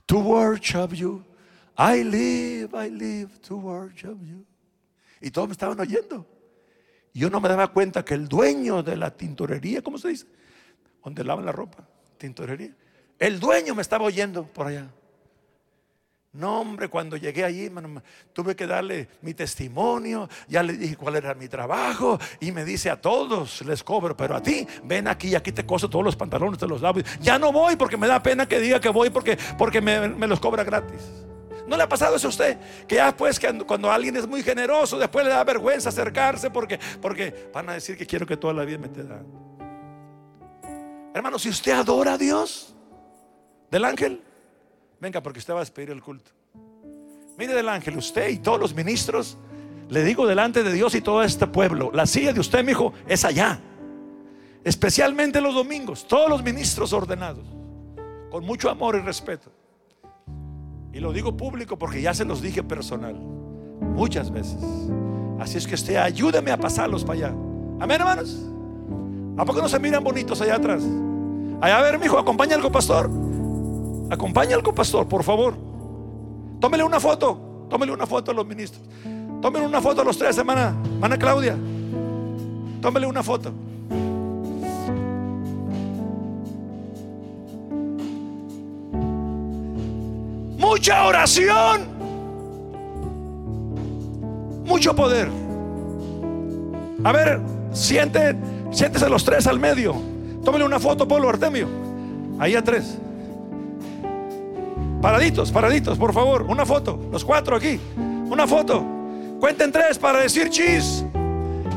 [0.05, 1.23] To worship you.
[1.77, 4.45] I live, I live to worship you.
[5.21, 6.25] Y todos me estaban oyendo.
[7.13, 10.25] Yo no me daba cuenta que el dueño de la tintorería, ¿cómo se dice?
[11.03, 12.75] Donde lavan la ropa, tintorería.
[13.19, 14.87] El dueño me estaba oyendo por allá.
[16.33, 17.71] No, hombre, cuando llegué allí,
[18.33, 22.91] tuve que darle mi testimonio, ya le dije cuál era mi trabajo y me dice
[22.91, 26.59] a todos les cobro, pero a ti, ven aquí, aquí te coso todos los pantalones,
[26.59, 26.99] te los lavo.
[27.21, 30.27] Ya no voy porque me da pena que diga que voy porque, porque me, me
[30.27, 31.01] los cobra gratis.
[31.67, 32.57] ¿No le ha pasado eso a usted?
[32.87, 36.79] Que ya pues que cuando alguien es muy generoso, después le da vergüenza acercarse porque,
[37.01, 39.21] porque van a decir que quiero que toda la vida me te da.
[41.13, 42.73] Hermano, si usted adora a Dios
[43.69, 44.23] del ángel,
[44.99, 46.31] Venga, porque usted va a despedir el culto.
[47.37, 49.37] Mire del ángel, usted y todos los ministros,
[49.89, 52.93] le digo delante de Dios y todo este pueblo, la silla de usted, mi hijo,
[53.07, 53.59] es allá.
[54.63, 57.45] Especialmente los domingos, todos los ministros ordenados,
[58.31, 59.51] con mucho amor y respeto.
[60.97, 64.57] Y lo digo público porque ya se los dije personal, muchas veces.
[65.39, 67.35] Así es que usted ayúdeme a pasarlos para allá.
[67.79, 68.43] Amén, hermanos.
[69.37, 70.81] ¿A poco no se miran bonitos allá atrás?
[71.61, 73.11] Allá a ver, mi hijo, acompaña al pastor.
[74.09, 75.53] Acompaña al pastor, por favor.
[76.59, 77.67] Tómele una foto.
[77.69, 78.81] Tómele una foto a los ministros.
[79.39, 80.75] Tómele una foto a los tres, hermana.
[80.95, 81.55] Hermana Claudia.
[82.81, 83.53] Tómele una foto.
[90.67, 91.87] Mucha oración.
[94.65, 95.29] Mucho poder.
[97.05, 97.39] A ver,
[97.71, 98.35] siente,
[98.71, 99.95] siéntese los tres al medio.
[100.43, 101.69] Tómele una foto, Pablo Artemio.
[102.37, 102.97] Ahí a tres.
[105.01, 106.41] Paraditos, paraditos, por favor.
[106.41, 106.99] Una foto.
[107.13, 107.79] Los cuatro aquí.
[108.29, 108.83] Una foto.
[109.39, 111.05] Cuenten tres para decir chis.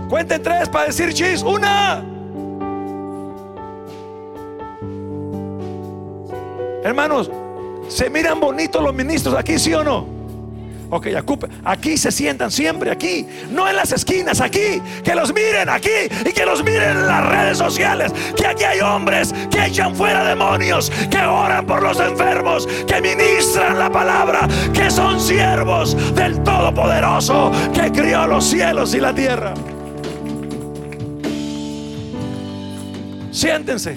[0.08, 1.44] Cuenten tres para decir chis.
[1.44, 2.04] Una.
[6.82, 7.30] Hermanos,
[7.90, 10.20] ¿se miran bonitos los ministros aquí, sí o no?
[10.92, 11.06] Ok,
[11.64, 15.88] aquí se sientan siempre, aquí, no en las esquinas, aquí, que los miren aquí
[16.26, 20.24] y que los miren en las redes sociales, que aquí hay hombres que echan fuera
[20.24, 27.52] demonios, que oran por los enfermos, que ministran la palabra, que son siervos del Todopoderoso,
[27.72, 29.54] que crió los cielos y la tierra.
[33.30, 33.96] Siéntense.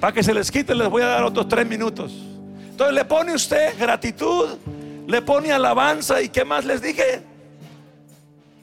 [0.00, 2.31] Para que se les quite les voy a dar otros tres minutos.
[2.72, 4.58] Entonces le pone usted gratitud
[5.06, 7.22] le pone alabanza y ¿qué más les dije?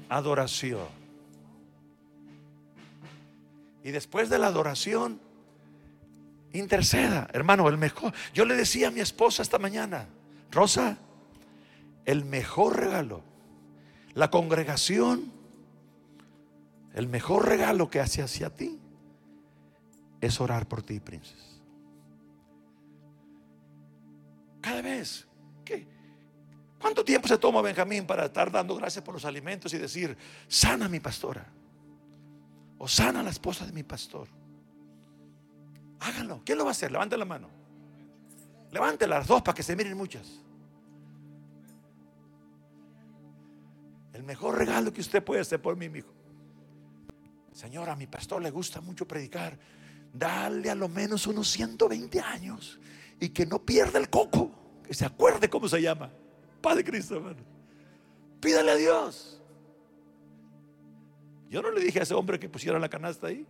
[0.10, 0.88] Adoración.
[3.84, 5.20] Y después de la adoración,
[6.54, 8.14] interceda, hermano, el mejor.
[8.34, 10.08] Yo le decía a mi esposa esta mañana,
[10.52, 10.98] Rosa,
[12.06, 13.22] el mejor regalo,
[14.14, 15.32] la congregación,
[16.94, 18.80] el mejor regalo que hace hacia ti
[20.22, 21.59] es orar por ti, princesa.
[24.62, 25.30] Cada vez
[26.80, 30.88] ¿Cuánto tiempo se toma Benjamín para estar dando gracias por los alimentos y decir, sana
[30.88, 31.46] mi pastora?
[32.78, 34.30] O sana la esposa de mi pastor.
[36.00, 36.42] Háganlo.
[36.46, 36.90] ¿Quién lo va a hacer?
[36.90, 37.50] Levante la mano.
[38.72, 40.40] Levante las dos para que se miren muchas.
[44.14, 46.14] El mejor regalo que usted puede hacer por mí, hijo.
[47.52, 49.60] Señora, a mi pastor le gusta mucho predicar.
[50.14, 52.80] Dale a lo menos unos 120 años
[53.20, 54.52] y que no pierda el coco.
[54.86, 56.10] Que se acuerde cómo se llama.
[56.62, 57.38] Padre Cristo, hermano.
[58.40, 59.42] Pídale a Dios.
[61.50, 63.46] Yo no le dije a ese hombre que pusiera la canasta ahí.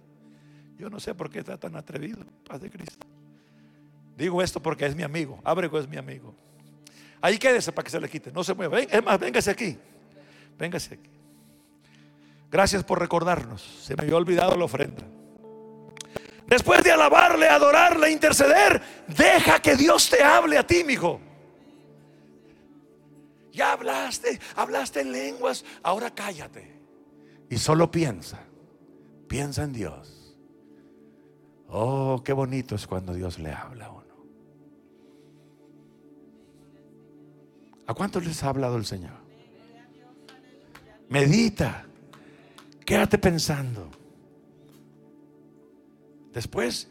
[0.78, 3.06] Yo no sé por qué está tan atrevido, Padre Cristo.
[4.18, 5.40] Digo esto porque es mi amigo.
[5.44, 6.34] Abrego es mi amigo.
[7.22, 8.32] Ahí quédese para que se le quite.
[8.32, 8.80] No se mueva.
[8.80, 9.78] Es más, véngase aquí.
[10.58, 11.10] Véngase aquí.
[12.50, 13.62] Gracias por recordarnos.
[13.62, 15.04] Se me había olvidado la ofrenda.
[16.50, 21.22] Después de alabarle, adorarle, interceder, deja que Dios te hable a ti, mi hijo.
[23.52, 26.80] Ya hablaste, hablaste en lenguas, ahora cállate.
[27.52, 28.40] Y solo piensa,
[29.28, 30.36] piensa en Dios.
[31.68, 34.00] Oh, qué bonito es cuando Dios le habla a uno.
[37.86, 39.20] ¿A cuántos les ha hablado el Señor?
[41.10, 41.86] Medita,
[42.86, 43.99] quédate pensando.
[46.40, 46.88] Después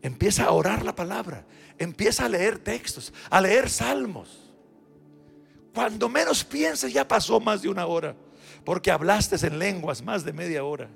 [0.00, 1.44] empieza a orar la palabra,
[1.76, 4.52] empieza a leer textos, a leer salmos.
[5.74, 8.14] Cuando menos pienses ya pasó más de una hora,
[8.64, 10.88] porque hablaste en lenguas más de media hora.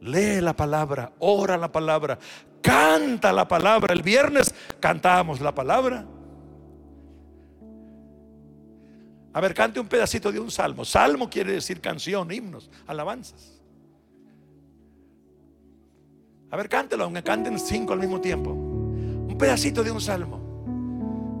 [0.00, 2.18] Lee la palabra, ora la palabra,
[2.60, 3.94] canta la palabra.
[3.94, 6.04] El viernes cantábamos la palabra.
[9.32, 10.84] A ver, cante un pedacito de un salmo.
[10.84, 13.57] Salmo quiere decir canción, himnos, alabanzas.
[16.50, 18.50] A ver, cántelo, aunque canten cinco al mismo tiempo.
[18.52, 20.38] Un pedacito de un salmo.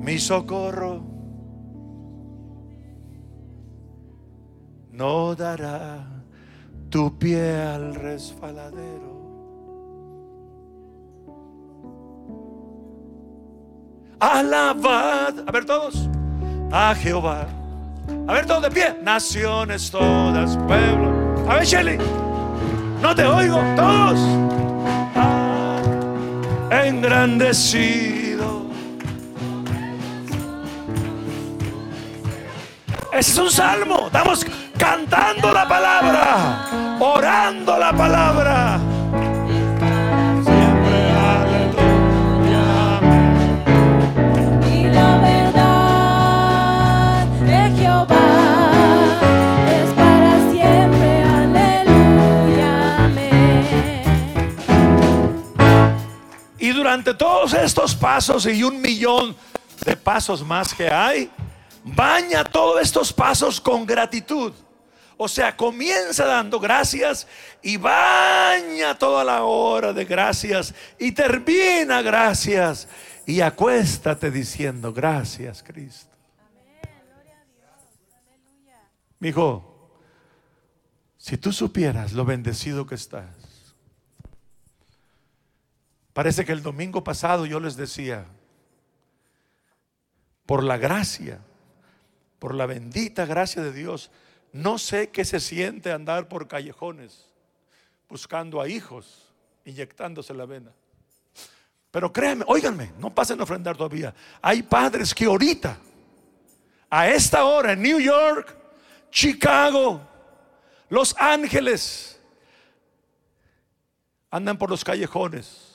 [0.00, 1.02] Mi socorro
[4.92, 6.06] no dará
[6.90, 9.18] tu pie al resfaladero.
[14.20, 16.08] Alabad, a ver todos,
[16.72, 17.46] a Jehová.
[18.26, 18.96] A ver todos de pie.
[19.02, 21.12] Naciones todas, pueblo.
[21.48, 21.98] A ver, Shelly.
[23.00, 24.47] No te oigo, todos.
[26.70, 28.66] Engrandecido.
[33.12, 34.06] Ese es un salmo.
[34.06, 34.46] Estamos
[34.76, 36.66] cantando la palabra,
[37.00, 38.78] orando la palabra.
[56.98, 59.36] Y durante todos estos pasos y un millón
[59.84, 61.30] de pasos más que hay,
[61.84, 64.52] baña todos estos pasos con gratitud.
[65.16, 67.28] O sea, comienza dando gracias
[67.62, 72.88] y baña toda la hora de gracias y termina gracias
[73.26, 76.16] y acuéstate diciendo gracias, Cristo.
[79.20, 79.92] Mi hijo,
[81.16, 83.37] si tú supieras lo bendecido que estás.
[86.18, 88.26] Parece que el domingo pasado yo les decía,
[90.46, 91.38] por la gracia,
[92.40, 94.10] por la bendita gracia de Dios,
[94.52, 97.24] no sé qué se siente andar por callejones
[98.08, 99.32] buscando a hijos,
[99.64, 100.72] inyectándose la vena.
[101.92, 104.12] Pero créanme, óiganme, no pasen a ofrendar todavía.
[104.42, 105.78] Hay padres que ahorita,
[106.90, 108.56] a esta hora, en New York,
[109.12, 110.00] Chicago,
[110.88, 112.20] Los Ángeles,
[114.32, 115.67] andan por los callejones.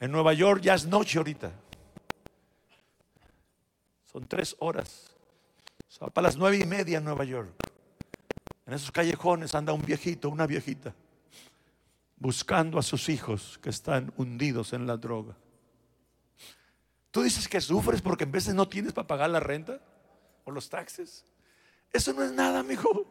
[0.00, 1.52] En Nueva York ya es noche ahorita.
[4.10, 5.14] Son tres horas.
[5.88, 7.52] Son para las nueve y media en Nueva York.
[8.66, 10.94] En esos callejones anda un viejito, una viejita,
[12.16, 15.36] buscando a sus hijos que están hundidos en la droga.
[17.10, 19.80] Tú dices que sufres porque en veces no tienes para pagar la renta
[20.44, 21.24] o los taxes.
[21.92, 23.06] Eso no es nada, amigo.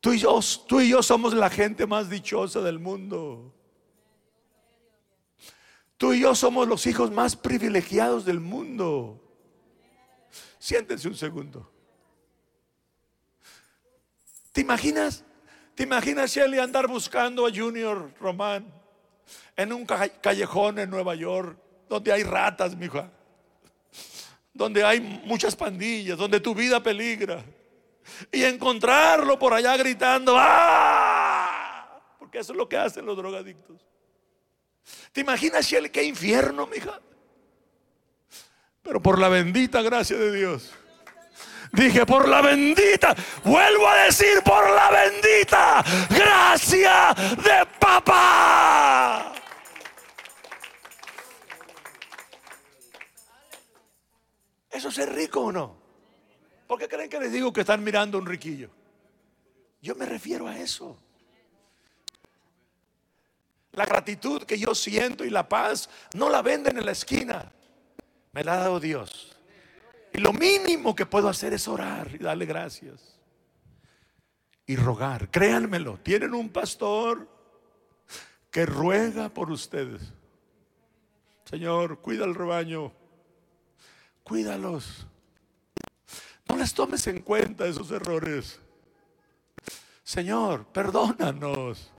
[0.00, 0.38] Tú y yo,
[0.68, 3.55] tú y yo somos la gente más dichosa del mundo.
[5.96, 9.22] Tú y yo somos los hijos más privilegiados del mundo.
[10.58, 11.70] Siéntense un segundo.
[14.52, 15.24] ¿Te imaginas?
[15.74, 18.72] ¿Te imaginas Shelly andar buscando a Junior Román
[19.56, 23.10] en un ca- callejón en Nueva York donde hay ratas, mija?
[24.52, 27.44] Donde hay muchas pandillas, donde tu vida peligra.
[28.32, 32.00] Y encontrarlo por allá gritando, ¡ah!
[32.18, 33.85] Porque eso es lo que hacen los drogadictos.
[35.12, 37.00] ¿Te imaginas, Shelly, qué infierno, mija?
[38.82, 40.72] Pero por la bendita gracia de Dios.
[41.72, 43.14] Dije, por la bendita,
[43.44, 49.32] vuelvo a decir, por la bendita gracia de papá.
[54.70, 55.76] ¿Eso es ser rico o no?
[56.66, 58.70] ¿Por qué creen que les digo que están mirando un riquillo?
[59.80, 60.98] Yo me refiero a eso.
[63.76, 67.52] La gratitud que yo siento y la paz no la venden en la esquina.
[68.32, 69.36] Me la ha dado Dios.
[70.14, 73.18] Y lo mínimo que puedo hacer es orar y darle gracias.
[74.66, 75.30] Y rogar.
[75.30, 77.28] Créanmelo, tienen un pastor
[78.50, 80.00] que ruega por ustedes.
[81.44, 82.94] Señor, cuida el rebaño.
[84.24, 85.06] Cuídalos.
[86.48, 88.58] No les tomes en cuenta esos errores.
[90.02, 91.92] Señor, perdónanos.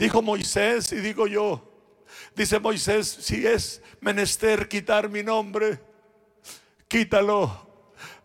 [0.00, 1.62] Dijo Moisés y digo yo.
[2.34, 5.78] Dice Moisés, si es menester quitar mi nombre,
[6.88, 7.68] quítalo.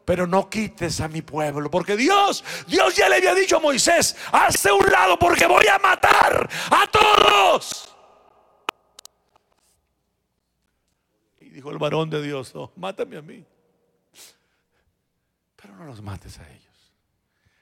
[0.05, 1.69] Pero no quites a mi pueblo.
[1.69, 5.77] Porque Dios, Dios ya le había dicho a Moisés, hazte un lado porque voy a
[5.77, 7.93] matar a todos.
[11.41, 13.45] Y dijo el varón de Dios, mátame a mí.
[15.57, 16.64] Pero no los mates a ellos.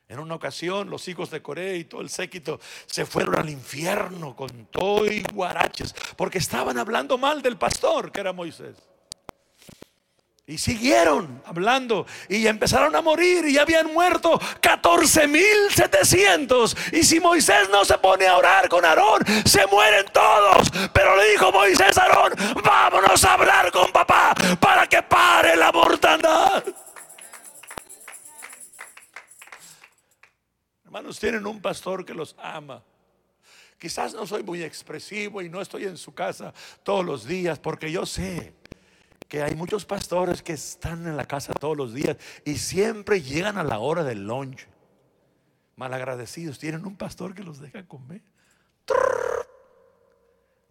[0.10, 4.36] En una ocasión los hijos de Corea y todo el séquito se fueron al infierno
[4.36, 8.76] con todo y guaraches porque estaban hablando mal del pastor que era Moisés.
[10.46, 16.76] Y siguieron hablando y empezaron a morir y habían muerto 14.700.
[16.92, 20.70] Y si Moisés no se pone a orar con Aarón, se mueren todos.
[20.92, 25.72] Pero le dijo Moisés a Aarón, vámonos a hablar con papá para que pare la
[25.72, 26.62] mortandad.
[30.94, 32.84] Hermanos, tienen un pastor que los ama.
[33.80, 37.92] Quizás no soy muy expresivo y no estoy en su casa todos los días porque
[37.92, 38.54] yo sé
[39.28, 43.58] que hay muchos pastores que están en la casa todos los días y siempre llegan
[43.58, 44.68] a la hora del lunch.
[45.78, 48.22] Malagradecidos, tienen un pastor que los deja comer.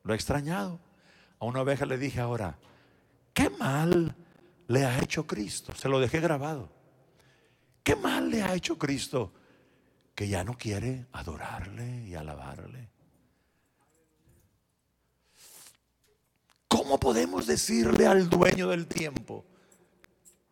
[0.04, 0.78] Lo he extrañado.
[1.40, 2.56] A una oveja le dije ahora,
[3.34, 4.14] ¿qué mal
[4.68, 5.74] le ha hecho Cristo?
[5.74, 6.70] Se lo dejé grabado.
[7.82, 9.32] ¿Qué mal le ha hecho Cristo
[10.14, 12.90] que ya no quiere adorarle y alabarle?
[16.68, 19.44] ¿Cómo podemos decirle al dueño del tiempo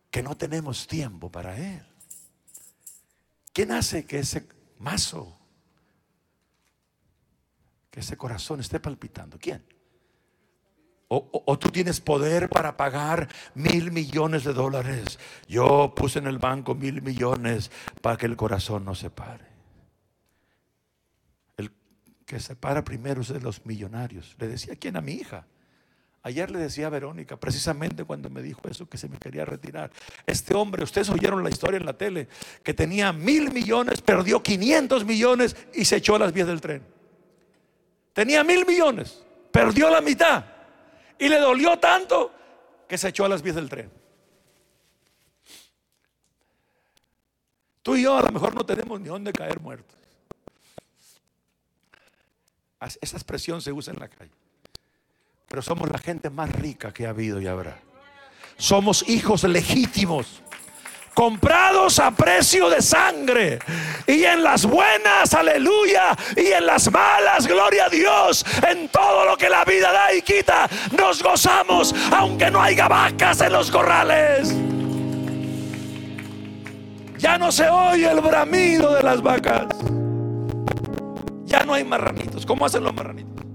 [0.09, 1.83] que no tenemos tiempo para él?
[3.53, 4.47] ¿Quién hace que ese
[4.79, 5.37] mazo,
[7.89, 9.37] que ese corazón esté palpitando?
[9.39, 9.65] ¿Quién?
[11.13, 15.19] O, tú tienes poder para pagar mil millones de dólares.
[15.45, 17.69] Yo puse en el banco mil millones
[18.01, 19.50] para que el corazón no se pare.
[22.31, 24.37] Que se para primero es de los millonarios.
[24.39, 25.45] Le decía quién a mi hija.
[26.23, 29.91] Ayer le decía a Verónica, precisamente cuando me dijo eso, que se me quería retirar.
[30.25, 32.29] Este hombre, ustedes oyeron la historia en la tele,
[32.63, 36.83] que tenía mil millones, perdió 500 millones y se echó a las vías del tren.
[38.13, 40.45] Tenía mil millones, perdió la mitad
[41.19, 42.31] y le dolió tanto
[42.87, 43.91] que se echó a las vías del tren.
[47.81, 50.00] Tú y yo a lo mejor no tenemos ni dónde caer muertos.
[52.81, 54.31] Esa expresión se usa en la calle.
[55.47, 57.77] Pero somos la gente más rica que ha habido y habrá.
[58.57, 60.41] Somos hijos legítimos
[61.13, 63.59] comprados a precio de sangre.
[64.07, 68.45] Y en las buenas, aleluya, y en las malas, gloria a Dios.
[68.67, 73.41] En todo lo que la vida da y quita, nos gozamos, aunque no haya vacas
[73.41, 74.53] en los corrales.
[77.17, 79.67] Ya no se oye el bramido de las vacas.
[81.51, 82.45] Ya no hay marranitos.
[82.45, 83.45] ¿Cómo hacen los marranitos?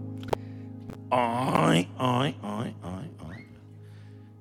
[1.11, 3.49] Ay, ay, ay, ay, ay.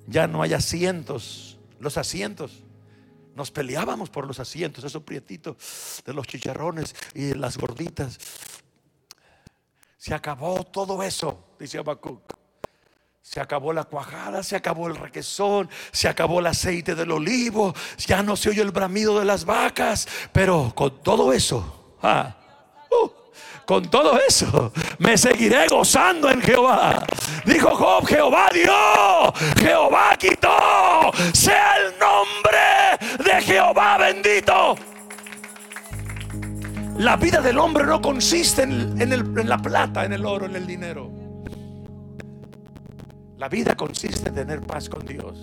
[0.08, 1.58] Ya no hay asientos.
[1.80, 2.64] Los asientos.
[3.34, 8.18] Nos peleábamos por los asientos, esos prietitos de los chicharrones y las gorditas.
[9.98, 12.22] Se acabó todo eso, dice Abacuc.
[13.22, 18.22] Se acabó la cuajada, se acabó el requesón, se acabó el aceite del olivo, ya
[18.22, 22.36] no se oye el bramido de las vacas, pero con todo eso, ah,
[23.66, 27.06] con todo eso me seguiré gozando en Jehová.
[27.46, 34.76] Dijo Job, Jehová dio, Jehová quitó, sea el nombre de Jehová bendito.
[36.98, 40.66] La vida del hombre no consiste en, en la plata, en el oro, en el
[40.66, 41.12] dinero.
[43.38, 45.38] La vida consiste en tener paz con Dios.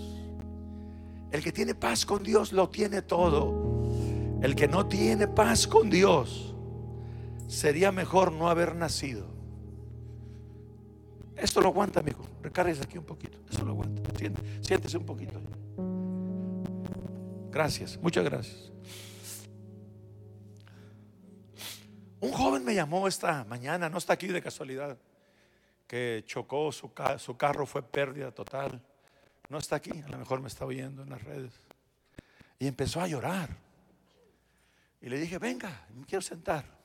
[1.31, 3.73] El que tiene paz con Dios lo tiene todo.
[4.43, 6.52] El que no tiene paz con Dios
[7.53, 9.27] sería mejor no haber nacido.
[11.37, 12.25] Esto lo aguanta, amigo.
[12.43, 13.39] Recárguese aquí un poquito.
[13.51, 14.11] Esto lo aguanta.
[14.61, 15.41] Siéntese un poquito.
[17.51, 18.73] Gracias, muchas gracias.
[22.21, 24.97] Un joven me llamó esta mañana, no está aquí de casualidad,
[25.87, 28.81] que chocó su, su carro, fue pérdida total.
[29.51, 31.53] No está aquí, a lo mejor me está oyendo en las redes.
[32.59, 33.51] Y empezó a llorar.
[35.03, 36.82] Y le dije, venga, me quiero sentar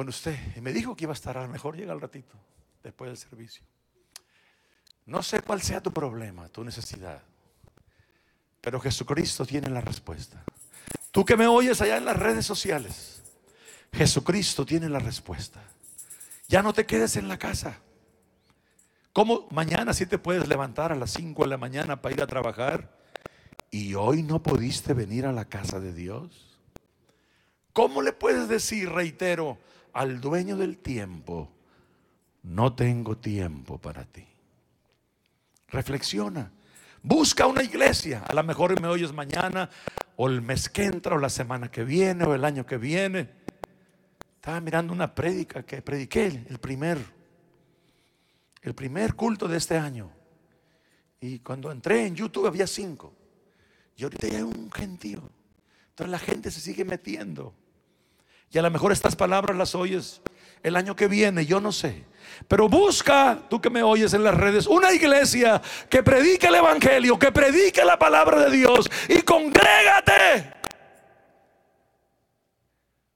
[0.00, 0.38] con usted.
[0.56, 2.34] Y me dijo que iba a estar, a lo mejor llega al ratito,
[2.82, 3.62] después del servicio.
[5.04, 7.22] No sé cuál sea tu problema, tu necesidad,
[8.62, 10.42] pero Jesucristo tiene la respuesta.
[11.10, 13.22] Tú que me oyes allá en las redes sociales,
[13.92, 15.60] Jesucristo tiene la respuesta.
[16.48, 17.80] Ya no te quedes en la casa.
[19.12, 22.26] ¿Cómo mañana si te puedes levantar a las 5 de la mañana para ir a
[22.26, 22.90] trabajar
[23.70, 26.58] y hoy no pudiste venir a la casa de Dios?
[27.74, 29.58] ¿Cómo le puedes decir, reitero,
[29.92, 31.50] al dueño del tiempo,
[32.42, 34.26] no tengo tiempo para ti.
[35.68, 36.50] Reflexiona.
[37.02, 38.24] Busca una iglesia.
[38.26, 39.70] A lo mejor me oyes mañana,
[40.16, 43.30] o el mes que entra, o la semana que viene, o el año que viene.
[44.36, 46.98] Estaba mirando una prédica que prediqué el primer,
[48.62, 50.10] el primer culto de este año.
[51.20, 53.14] Y cuando entré en YouTube había cinco.
[53.96, 55.28] Y ahorita hay un gentío.
[55.90, 57.54] Entonces la gente se sigue metiendo.
[58.50, 60.20] Y a lo mejor estas palabras las oyes
[60.62, 62.04] el año que viene, yo no sé.
[62.48, 67.18] Pero busca, tú que me oyes en las redes, una iglesia que predique el Evangelio,
[67.18, 70.54] que predique la palabra de Dios y congrégate.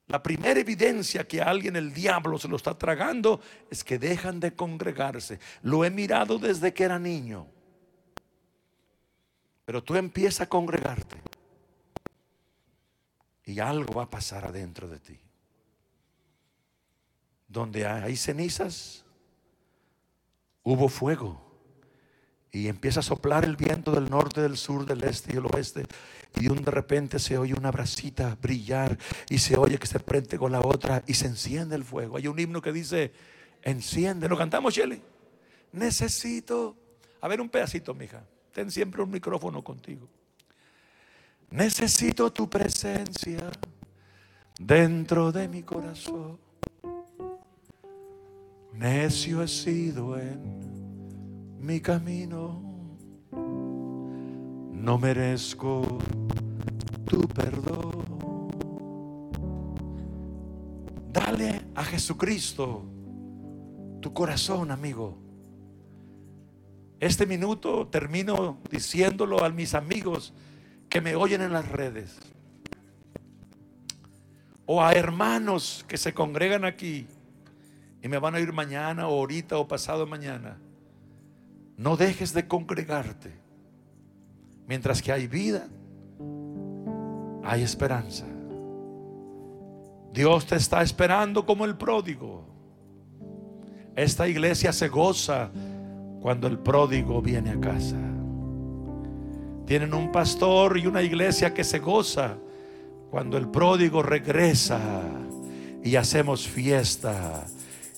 [0.07, 4.39] La primera evidencia que a alguien el diablo se lo está tragando es que dejan
[4.39, 5.39] de congregarse.
[5.63, 7.47] Lo he mirado desde que era niño.
[9.65, 11.17] Pero tú empiezas a congregarte
[13.45, 15.24] y algo va a pasar adentro de ti.
[17.47, 19.05] Donde hay cenizas,
[20.63, 21.41] hubo fuego.
[22.51, 25.85] Y empieza a soplar el viento del norte, del sur, del este y el oeste.
[26.39, 28.97] Y de repente se oye una brasita brillar
[29.29, 32.17] y se oye que se prende con la otra y se enciende el fuego.
[32.17, 33.11] Hay un himno que dice,
[33.61, 34.27] enciende.
[34.27, 35.01] ¿Lo cantamos, Shelly?
[35.71, 36.77] Necesito.
[37.21, 38.23] A ver un pedacito, mija.
[38.53, 40.07] Ten siempre un micrófono contigo.
[41.49, 43.51] Necesito tu presencia
[44.57, 46.44] dentro de mi corazón.
[48.77, 52.61] Necio he sido en mi camino.
[53.31, 55.97] No merezco
[57.05, 58.05] tu perdón.
[61.13, 62.83] Dale a Jesucristo
[64.01, 65.17] tu corazón, amigo.
[66.99, 70.33] Este minuto termino diciéndolo a mis amigos
[70.89, 72.17] que me oyen en las redes.
[74.65, 77.07] O a hermanos que se congregan aquí
[78.05, 80.59] y me van a ir mañana o ahorita o pasado mañana.
[81.75, 83.33] No dejes de congregarte.
[84.67, 85.67] Mientras que hay vida,
[87.43, 88.27] hay esperanza.
[90.13, 92.45] Dios te está esperando como el pródigo.
[93.95, 95.49] Esta iglesia se goza
[96.21, 97.97] cuando el pródigo viene a casa.
[99.65, 102.37] Tienen un pastor y una iglesia que se goza
[103.09, 104.79] cuando el pródigo regresa
[105.83, 107.47] y hacemos fiesta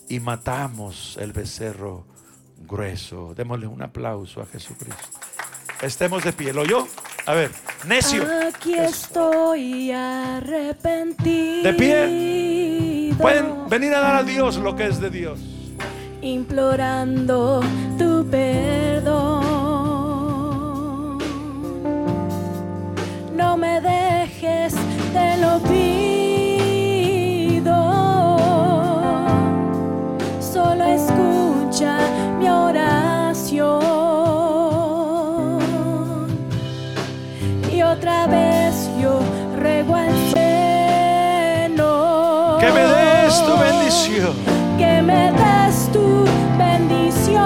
[0.10, 2.05] y matamos el becerro
[2.68, 3.34] grueso.
[3.36, 5.05] Démosle un aplauso a Jesucristo.
[5.82, 6.53] Estemos de pie.
[6.53, 6.88] ¿Lo oyó?
[7.26, 7.51] A ver,
[7.86, 8.24] necio.
[8.47, 11.64] Aquí estoy arrepentido.
[11.64, 13.14] De pie.
[13.20, 15.39] Pueden venir a dar a Dios lo que es de Dios.
[16.22, 17.62] Implorando
[17.97, 19.58] tu perdón.
[23.36, 24.74] No me dejes,
[25.14, 25.87] te lo pido.
[31.78, 31.97] Escucha
[32.39, 33.78] mi oración.
[37.71, 39.19] Y otra vez yo
[39.59, 40.07] ruego al.
[42.59, 44.34] Que me des tu bendición.
[44.78, 46.25] Que me des tu
[46.57, 47.38] bendición.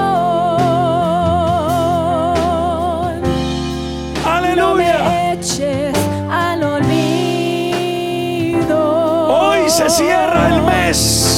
[4.24, 5.04] No Aleluya.
[5.04, 5.98] me eches
[6.32, 7.68] al olvido.
[9.28, 11.31] Hoy se cierra el mes.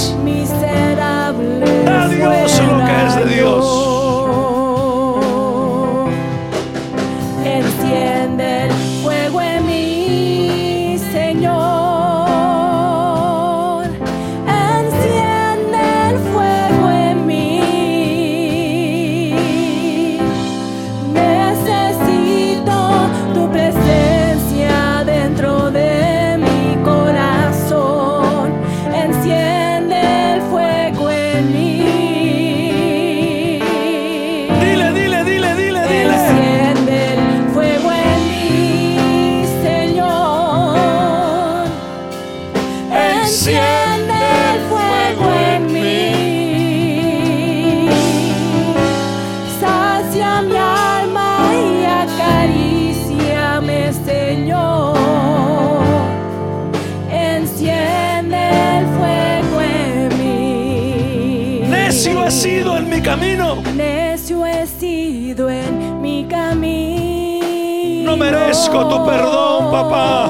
[62.04, 63.64] Necio he sido en mi camino.
[63.76, 68.12] Necio he sido en mi camino.
[68.12, 70.30] No merezco tu perdón, papá.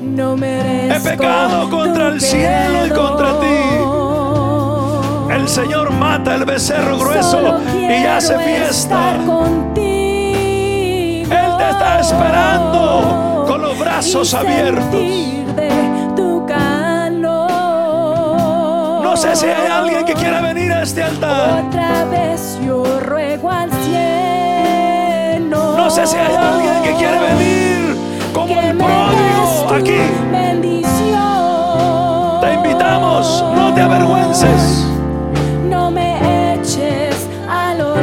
[0.00, 1.06] No merezco.
[1.06, 3.58] He pecado contra el cielo y contra ti.
[5.34, 9.16] El Señor mata el becerro grueso y hace fiesta.
[9.16, 9.74] Él
[11.26, 15.39] te está esperando con los brazos abiertos.
[19.20, 21.66] Sé si hay alguien que quiera venir a este altar.
[21.66, 25.76] Otra vez yo ruego al cielo.
[25.76, 27.98] No sé si hay alguien que quiere venir
[28.32, 30.00] como el pródigo aquí.
[30.32, 32.40] Bendición.
[32.40, 34.86] Te invitamos, no te avergüences.
[35.68, 38.00] No me eches al olvido.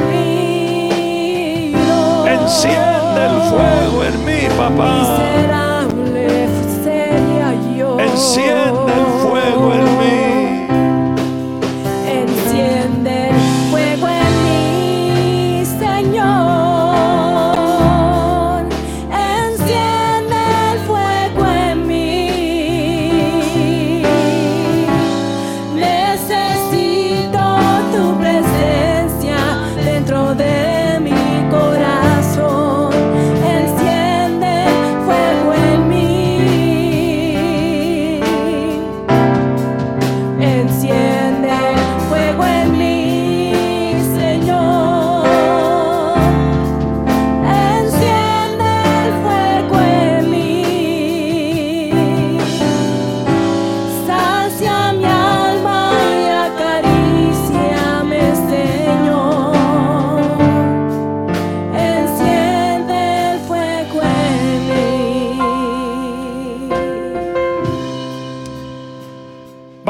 [2.28, 5.00] Enciende el fuego en mí, papá.
[5.00, 6.48] Miserable
[6.84, 8.00] sería yo.
[8.00, 8.57] Enciende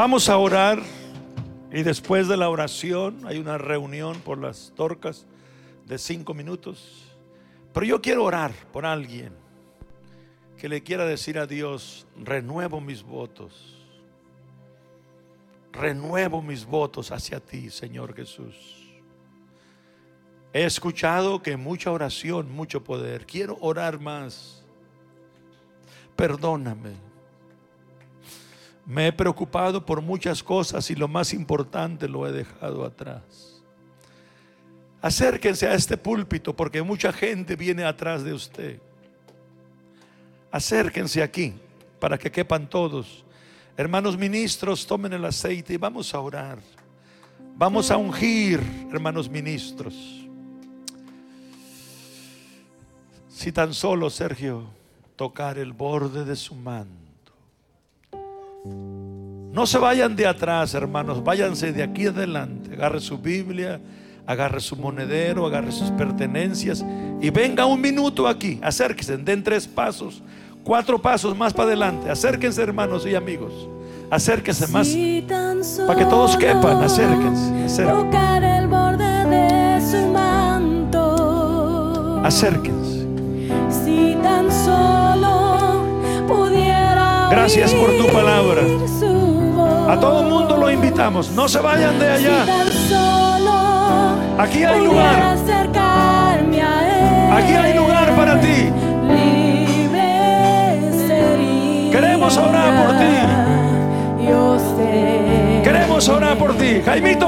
[0.08, 0.82] Vamos a orar
[1.70, 5.26] y después de la oración hay una reunión por las torcas
[5.84, 7.14] de cinco minutos.
[7.74, 9.34] Pero yo quiero orar por alguien
[10.56, 13.86] que le quiera decir a Dios, renuevo mis votos.
[15.72, 18.88] Renuevo mis votos hacia ti, Señor Jesús.
[20.54, 23.26] He escuchado que mucha oración, mucho poder.
[23.26, 24.64] Quiero orar más.
[26.16, 27.07] Perdóname.
[28.88, 33.62] Me he preocupado por muchas cosas y lo más importante lo he dejado atrás.
[35.02, 38.80] Acérquense a este púlpito porque mucha gente viene atrás de usted.
[40.50, 41.52] Acérquense aquí
[42.00, 43.26] para que quepan todos.
[43.76, 46.58] Hermanos ministros, tomen el aceite y vamos a orar.
[47.56, 48.58] Vamos a ungir,
[48.90, 49.94] hermanos ministros.
[53.28, 54.64] Si tan solo, Sergio,
[55.14, 56.97] tocar el borde de su manto.
[59.52, 62.74] No se vayan de atrás, hermanos, váyanse de aquí adelante.
[62.74, 63.80] Agarre su Biblia,
[64.26, 66.84] agarre su monedero, agarre sus pertenencias
[67.20, 68.60] y venga un minuto aquí.
[68.62, 70.22] Acérquense, den tres pasos,
[70.62, 72.10] cuatro pasos más para adelante.
[72.10, 73.52] Acérquense, hermanos y amigos.
[74.10, 74.88] Acérquense más
[75.86, 76.82] para que todos quepan.
[76.82, 78.04] Acérquense, acérquense.
[78.04, 82.20] Tocar el borde de su manto.
[82.24, 83.06] acérquense.
[83.70, 85.82] Si tan solo
[86.26, 86.67] pudiera
[87.30, 88.62] Gracias por tu palabra.
[89.88, 91.30] A todo mundo lo invitamos.
[91.30, 92.44] No se vayan de allá.
[94.38, 95.36] Aquí hay lugar.
[97.32, 98.72] Aquí hay lugar para ti.
[101.90, 103.16] Queremos orar por ti.
[105.64, 106.82] Queremos orar por ti.
[106.84, 107.26] Jaimito.